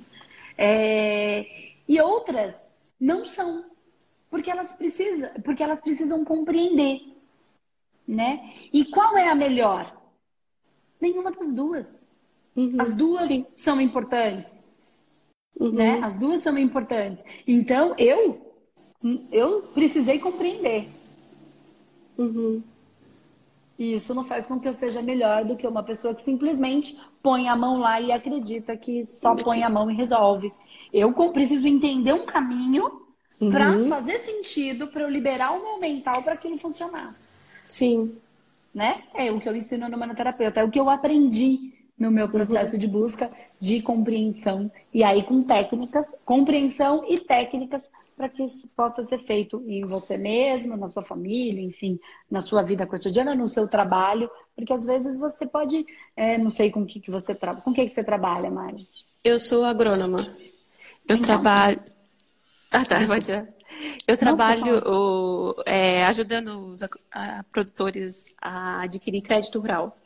É... 0.57 1.45
E 1.87 1.99
outras 2.01 2.69
não 2.99 3.25
são 3.25 3.65
porque 4.29 4.49
elas 4.49 4.73
precisam, 4.73 5.29
porque 5.43 5.61
elas 5.61 5.79
precisam 5.79 6.25
compreender, 6.25 7.01
né? 8.07 8.51
E 8.73 8.85
qual 8.85 9.15
é 9.15 9.29
a 9.29 9.35
melhor? 9.35 9.95
Nenhuma 10.99 11.31
das 11.31 11.53
duas. 11.53 11.95
Uhum, 12.55 12.75
As 12.79 12.95
duas 12.95 13.25
sim. 13.25 13.45
são 13.55 13.79
importantes, 13.79 14.63
uhum. 15.59 15.71
né? 15.73 15.99
As 16.03 16.15
duas 16.15 16.41
são 16.41 16.57
importantes. 16.57 17.23
Então 17.47 17.95
eu 17.97 18.53
eu 19.31 19.63
precisei 19.73 20.17
compreender. 20.17 20.89
Uhum. 22.17 22.63
E 23.77 23.93
isso 23.93 24.15
não 24.15 24.23
faz 24.23 24.47
com 24.47 24.59
que 24.59 24.67
eu 24.67 24.73
seja 24.73 25.01
melhor 25.01 25.45
do 25.45 25.55
que 25.55 25.67
uma 25.67 25.83
pessoa 25.83 26.15
que 26.15 26.21
simplesmente 26.21 26.99
põe 27.23 27.47
a 27.47 27.55
mão 27.55 27.77
lá 27.77 28.01
e 28.01 28.11
acredita 28.11 28.75
que 28.75 29.05
só 29.05 29.33
põe 29.33 29.63
a 29.63 29.69
mão 29.69 29.89
e 29.89 29.95
resolve. 29.95 30.53
Eu 30.91 31.13
preciso 31.31 31.67
entender 31.67 32.13
um 32.13 32.25
caminho 32.25 33.01
uhum. 33.41 33.49
para 33.49 33.79
fazer 33.85 34.17
sentido, 34.19 34.87
para 34.87 35.03
eu 35.03 35.09
liberar 35.09 35.53
o 35.53 35.61
meu 35.61 35.79
mental 35.79 36.21
para 36.21 36.33
aquilo 36.33 36.57
funcionar. 36.59 37.15
Sim. 37.67 38.15
Né? 38.75 39.03
É 39.13 39.31
o 39.31 39.39
que 39.39 39.47
eu 39.47 39.55
ensino 39.55 39.87
no 39.87 39.97
manoterapeuta, 39.97 40.59
é 40.59 40.63
o 40.63 40.69
que 40.69 40.79
eu 40.79 40.89
aprendi 40.89 41.73
no 41.97 42.11
meu 42.11 42.27
processo 42.27 42.73
uhum. 42.73 42.79
de 42.79 42.87
busca 42.87 43.31
de 43.59 43.81
compreensão. 43.81 44.69
E 44.93 45.03
aí, 45.03 45.23
com 45.23 45.41
técnicas, 45.43 46.05
compreensão 46.25 47.05
e 47.07 47.19
técnicas 47.21 47.89
para 48.23 48.29
que 48.29 48.43
isso 48.43 48.69
possa 48.69 49.03
ser 49.03 49.19
feito 49.25 49.61
em 49.67 49.85
você 49.85 50.15
mesmo, 50.15 50.77
na 50.77 50.87
sua 50.87 51.03
família, 51.03 51.61
enfim, 51.61 51.99
na 52.31 52.39
sua 52.39 52.63
vida 52.63 52.87
cotidiana, 52.87 53.35
no 53.35 53.49
seu 53.49 53.67
trabalho, 53.67 54.31
porque 54.55 54.71
às 54.71 54.85
vezes 54.85 55.19
você 55.19 55.45
pode, 55.45 55.85
é, 56.15 56.37
não 56.37 56.49
sei 56.49 56.71
com 56.71 56.85
que, 56.85 57.01
que 57.01 57.11
você 57.11 57.35
trabalha, 57.35 57.61
com 57.65 57.73
que, 57.73 57.83
que 57.85 57.91
você 57.91 58.01
trabalha, 58.01 58.49
Mari? 58.49 58.87
Eu 59.25 59.37
sou 59.37 59.65
agrônoma. 59.65 60.19
Eu 61.05 61.17
então, 61.17 61.21
trabalho, 61.21 61.81
ah, 62.71 62.85
tá, 62.85 63.05
pode 63.05 63.29
ir. 63.29 63.53
Eu 64.07 64.15
trabalho 64.15 64.77
o, 64.87 65.55
é, 65.65 66.05
ajudando 66.05 66.67
os 66.67 66.81
a, 66.81 66.89
a, 67.11 67.43
produtores 67.51 68.33
a 68.41 68.83
adquirir 68.83 69.21
crédito 69.21 69.59
rural. 69.59 69.97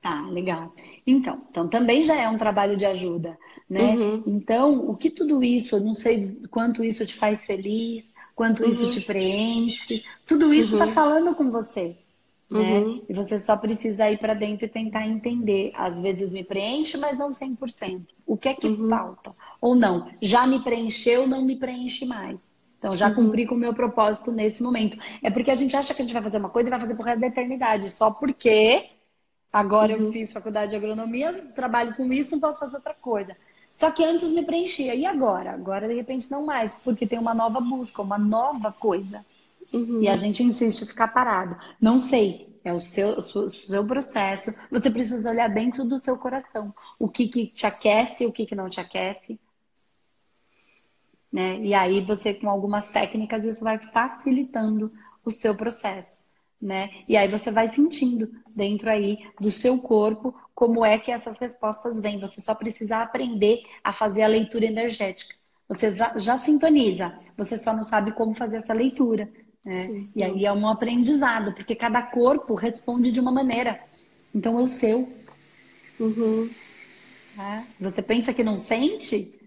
Tá, 0.00 0.22
legal. 0.28 0.74
Então, 1.06 1.42
então 1.50 1.68
também 1.68 2.02
já 2.02 2.16
é 2.16 2.28
um 2.28 2.38
trabalho 2.38 2.74
de 2.74 2.86
ajuda, 2.86 3.38
né? 3.68 3.94
Uhum. 3.94 4.22
Então, 4.26 4.88
o 4.88 4.96
que 4.96 5.10
tudo 5.10 5.44
isso, 5.44 5.76
eu 5.76 5.80
não 5.80 5.92
sei 5.92 6.18
quanto 6.50 6.82
isso 6.82 7.04
te 7.04 7.14
faz 7.14 7.44
feliz, 7.44 8.04
quanto 8.34 8.62
uhum. 8.62 8.70
isso 8.70 8.88
te 8.88 9.02
preenche, 9.02 10.02
tudo 10.26 10.54
isso 10.54 10.72
está 10.72 10.86
uhum. 10.86 10.92
falando 10.92 11.34
com 11.34 11.50
você, 11.50 11.98
né? 12.50 12.78
Uhum. 12.78 13.04
E 13.10 13.12
você 13.12 13.38
só 13.38 13.58
precisa 13.58 14.10
ir 14.10 14.16
para 14.16 14.32
dentro 14.32 14.64
e 14.64 14.68
tentar 14.68 15.06
entender. 15.06 15.70
Às 15.74 16.00
vezes 16.00 16.32
me 16.32 16.42
preenche, 16.42 16.96
mas 16.96 17.18
não 17.18 17.28
100%. 17.30 18.06
O 18.26 18.38
que 18.38 18.48
é 18.48 18.54
que 18.54 18.68
uhum. 18.68 18.88
falta? 18.88 19.34
Ou 19.60 19.74
não, 19.74 20.10
já 20.22 20.46
me 20.46 20.60
preencheu, 20.60 21.28
não 21.28 21.44
me 21.44 21.56
preenche 21.56 22.06
mais. 22.06 22.38
Então, 22.78 22.96
já 22.96 23.08
uhum. 23.08 23.16
cumpri 23.16 23.46
com 23.46 23.54
o 23.54 23.58
meu 23.58 23.74
propósito 23.74 24.32
nesse 24.32 24.62
momento. 24.62 24.96
É 25.22 25.30
porque 25.30 25.50
a 25.50 25.54
gente 25.54 25.76
acha 25.76 25.92
que 25.92 26.00
a 26.00 26.04
gente 26.06 26.14
vai 26.14 26.22
fazer 26.22 26.38
uma 26.38 26.48
coisa 26.48 26.70
e 26.70 26.72
vai 26.72 26.80
fazer 26.80 26.94
pro 26.94 27.04
resto 27.04 27.20
da 27.20 27.26
eternidade, 27.26 27.90
só 27.90 28.10
porque 28.10 28.88
agora 29.52 29.96
uhum. 29.96 30.06
eu 30.06 30.12
fiz 30.12 30.32
faculdade 30.32 30.70
de 30.70 30.76
agronomia, 30.76 31.32
trabalho 31.54 31.94
com 31.96 32.12
isso, 32.12 32.32
não 32.32 32.40
posso 32.40 32.58
fazer 32.58 32.76
outra 32.76 32.94
coisa. 32.94 33.36
Só 33.72 33.90
que 33.90 34.04
antes 34.04 34.32
me 34.32 34.44
preenchia. 34.44 34.94
E 34.94 35.06
agora? 35.06 35.52
Agora, 35.52 35.86
de 35.86 35.94
repente, 35.94 36.30
não 36.30 36.44
mais, 36.44 36.74
porque 36.74 37.06
tem 37.06 37.18
uma 37.18 37.34
nova 37.34 37.60
busca, 37.60 38.02
uma 38.02 38.18
nova 38.18 38.72
coisa. 38.72 39.24
Uhum. 39.72 40.02
E 40.02 40.08
a 40.08 40.16
gente 40.16 40.42
insiste 40.42 40.82
em 40.82 40.86
ficar 40.86 41.08
parado. 41.08 41.56
Não 41.80 42.00
sei, 42.00 42.58
é 42.64 42.72
o 42.72 42.80
seu, 42.80 43.18
o 43.18 43.48
seu 43.48 43.86
processo. 43.86 44.52
Você 44.70 44.90
precisa 44.90 45.30
olhar 45.30 45.48
dentro 45.48 45.84
do 45.84 46.00
seu 46.00 46.16
coração. 46.16 46.74
O 46.98 47.08
que, 47.08 47.28
que 47.28 47.46
te 47.46 47.66
aquece, 47.66 48.26
o 48.26 48.32
que, 48.32 48.46
que 48.46 48.54
não 48.54 48.68
te 48.68 48.80
aquece. 48.80 49.38
Né? 51.32 51.60
E 51.60 51.72
aí 51.72 52.04
você, 52.04 52.34
com 52.34 52.50
algumas 52.50 52.88
técnicas, 52.88 53.44
isso 53.44 53.62
vai 53.62 53.78
facilitando 53.78 54.92
o 55.24 55.30
seu 55.30 55.54
processo. 55.54 56.28
Né? 56.60 56.90
E 57.08 57.16
aí 57.16 57.26
você 57.26 57.50
vai 57.50 57.68
sentindo 57.68 58.30
dentro 58.54 58.90
aí 58.90 59.18
do 59.40 59.50
seu 59.50 59.78
corpo 59.78 60.34
como 60.54 60.84
é 60.84 60.98
que 60.98 61.10
essas 61.10 61.38
respostas 61.38 61.98
vêm. 62.00 62.20
Você 62.20 62.40
só 62.40 62.54
precisa 62.54 62.98
aprender 62.98 63.62
a 63.82 63.92
fazer 63.92 64.22
a 64.22 64.28
leitura 64.28 64.66
energética. 64.66 65.34
Você 65.66 65.92
já, 65.92 66.18
já 66.18 66.36
sintoniza, 66.36 67.18
você 67.36 67.56
só 67.56 67.74
não 67.74 67.84
sabe 67.84 68.12
como 68.12 68.34
fazer 68.34 68.58
essa 68.58 68.74
leitura. 68.74 69.30
Né? 69.64 69.78
Sim, 69.78 70.10
e 70.14 70.22
aí 70.22 70.44
é 70.44 70.52
um 70.52 70.68
aprendizado, 70.68 71.54
porque 71.54 71.74
cada 71.74 72.02
corpo 72.02 72.54
responde 72.54 73.10
de 73.12 73.20
uma 73.20 73.32
maneira. 73.32 73.80
Então 74.34 74.58
é 74.58 74.62
o 74.62 74.66
seu. 74.66 75.08
Uhum. 75.98 76.50
É. 77.38 77.64
Você 77.80 78.02
pensa 78.02 78.34
que 78.34 78.42
não 78.42 78.58
sente, 78.58 79.40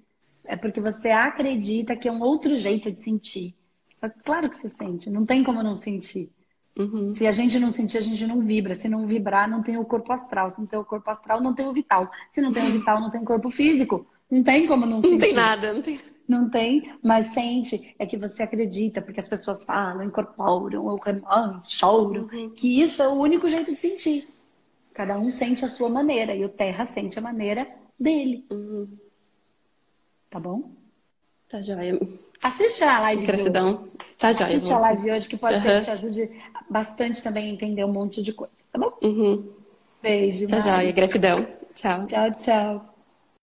é 0.46 0.56
porque 0.56 0.80
você 0.80 1.10
acredita 1.10 1.96
que 1.96 2.08
é 2.08 2.12
um 2.12 2.22
outro 2.22 2.56
jeito 2.58 2.92
de 2.92 3.00
sentir. 3.00 3.56
Só 3.98 4.10
que 4.10 4.20
claro 4.22 4.50
que 4.50 4.58
você 4.58 4.70
sente, 4.70 5.10
não 5.10 5.26
tem 5.26 5.44
como 5.44 5.62
não 5.62 5.76
sentir. 5.76 6.32
Uhum. 6.78 7.14
Se 7.14 7.28
a 7.28 7.32
gente 7.32 7.60
não 7.60 7.70
sentir, 7.70 7.98
a 7.98 8.02
gente 8.02 8.26
não 8.26 8.42
vibra. 8.42 8.76
Se 8.76 8.90
não 8.90 9.06
vibrar, 9.06 9.50
não 9.50 9.62
tem 9.62 9.78
o 9.78 9.86
corpo 9.86 10.12
astral. 10.12 10.50
Se 10.50 10.60
não 10.60 10.68
tem 10.68 10.80
o 10.80 10.86
corpo 10.86 11.10
astral, 11.10 11.42
não 11.42 11.54
tem 11.54 11.68
o 11.68 11.74
vital. 11.74 12.10
Se 12.32 12.42
não 12.42 12.52
tem 12.52 12.64
o 12.64 12.72
vital, 12.72 13.00
não 13.00 13.10
tem 13.10 13.22
o 13.22 13.26
corpo 13.26 13.50
físico. 13.50 14.06
Não 14.30 14.44
tem 14.44 14.66
como 14.66 14.86
não, 14.86 14.96
não 14.96 15.02
sentir. 15.02 15.14
Não 15.14 15.20
tem 15.20 15.34
nada, 15.34 15.74
não 15.74 15.82
tem. 15.82 16.00
Não 16.26 16.50
tem, 16.50 16.94
mas 17.04 17.28
sente, 17.28 17.94
é 18.00 18.06
que 18.06 18.18
você 18.18 18.44
acredita, 18.44 19.02
porque 19.02 19.20
as 19.20 19.28
pessoas 19.28 19.66
falam, 19.66 20.04
incorporam, 20.04 20.86
ou 20.86 20.98
remam 20.98 21.62
choram, 21.66 22.30
uhum. 22.32 22.50
que 22.50 22.82
isso 22.82 23.02
é 23.04 23.08
o 23.10 23.14
único 23.14 23.48
jeito 23.50 23.74
de 23.74 23.80
sentir. 23.80 24.30
Cada 24.94 25.20
um 25.20 25.30
sente 25.30 25.66
a 25.66 25.68
sua 25.68 25.90
maneira, 25.90 26.34
e 26.34 26.46
o 26.46 26.50
Terra 26.50 26.86
sente 26.86 27.20
a 27.20 27.22
maneira 27.22 27.68
dele. 28.00 28.46
Uhum. 28.50 28.88
Tá 30.30 30.40
bom? 30.40 30.72
Tá 31.50 31.62
joia. 31.62 32.00
Assiste 32.42 32.84
a 32.84 33.00
live 33.02 33.26
Gratidão. 33.26 33.74
de 33.74 33.80
hoje. 33.80 33.92
Tá 34.18 34.32
joia. 34.32 34.56
Assiste 34.56 34.68
você. 34.68 34.74
a 34.74 34.80
live 34.80 35.02
de 35.02 35.12
hoje, 35.12 35.28
que 35.28 35.38
pode 35.38 35.56
uhum. 35.56 35.62
ser 35.62 35.78
que 35.78 35.82
te 35.82 35.92
ajude 35.92 36.42
bastante 36.70 37.22
também 37.22 37.50
entender 37.50 37.84
um 37.84 37.92
monte 37.92 38.22
de 38.22 38.34
coisa, 38.34 38.54
tá 38.72 38.80
bom? 38.80 38.92
Uhum. 39.02 39.52
Beijo. 40.02 40.48
Tá 40.48 40.60
joia. 40.60 40.92
Gratidão. 40.92 41.36
Tchau. 41.74 42.06
Tchau, 42.08 42.32
tchau. 42.32 42.93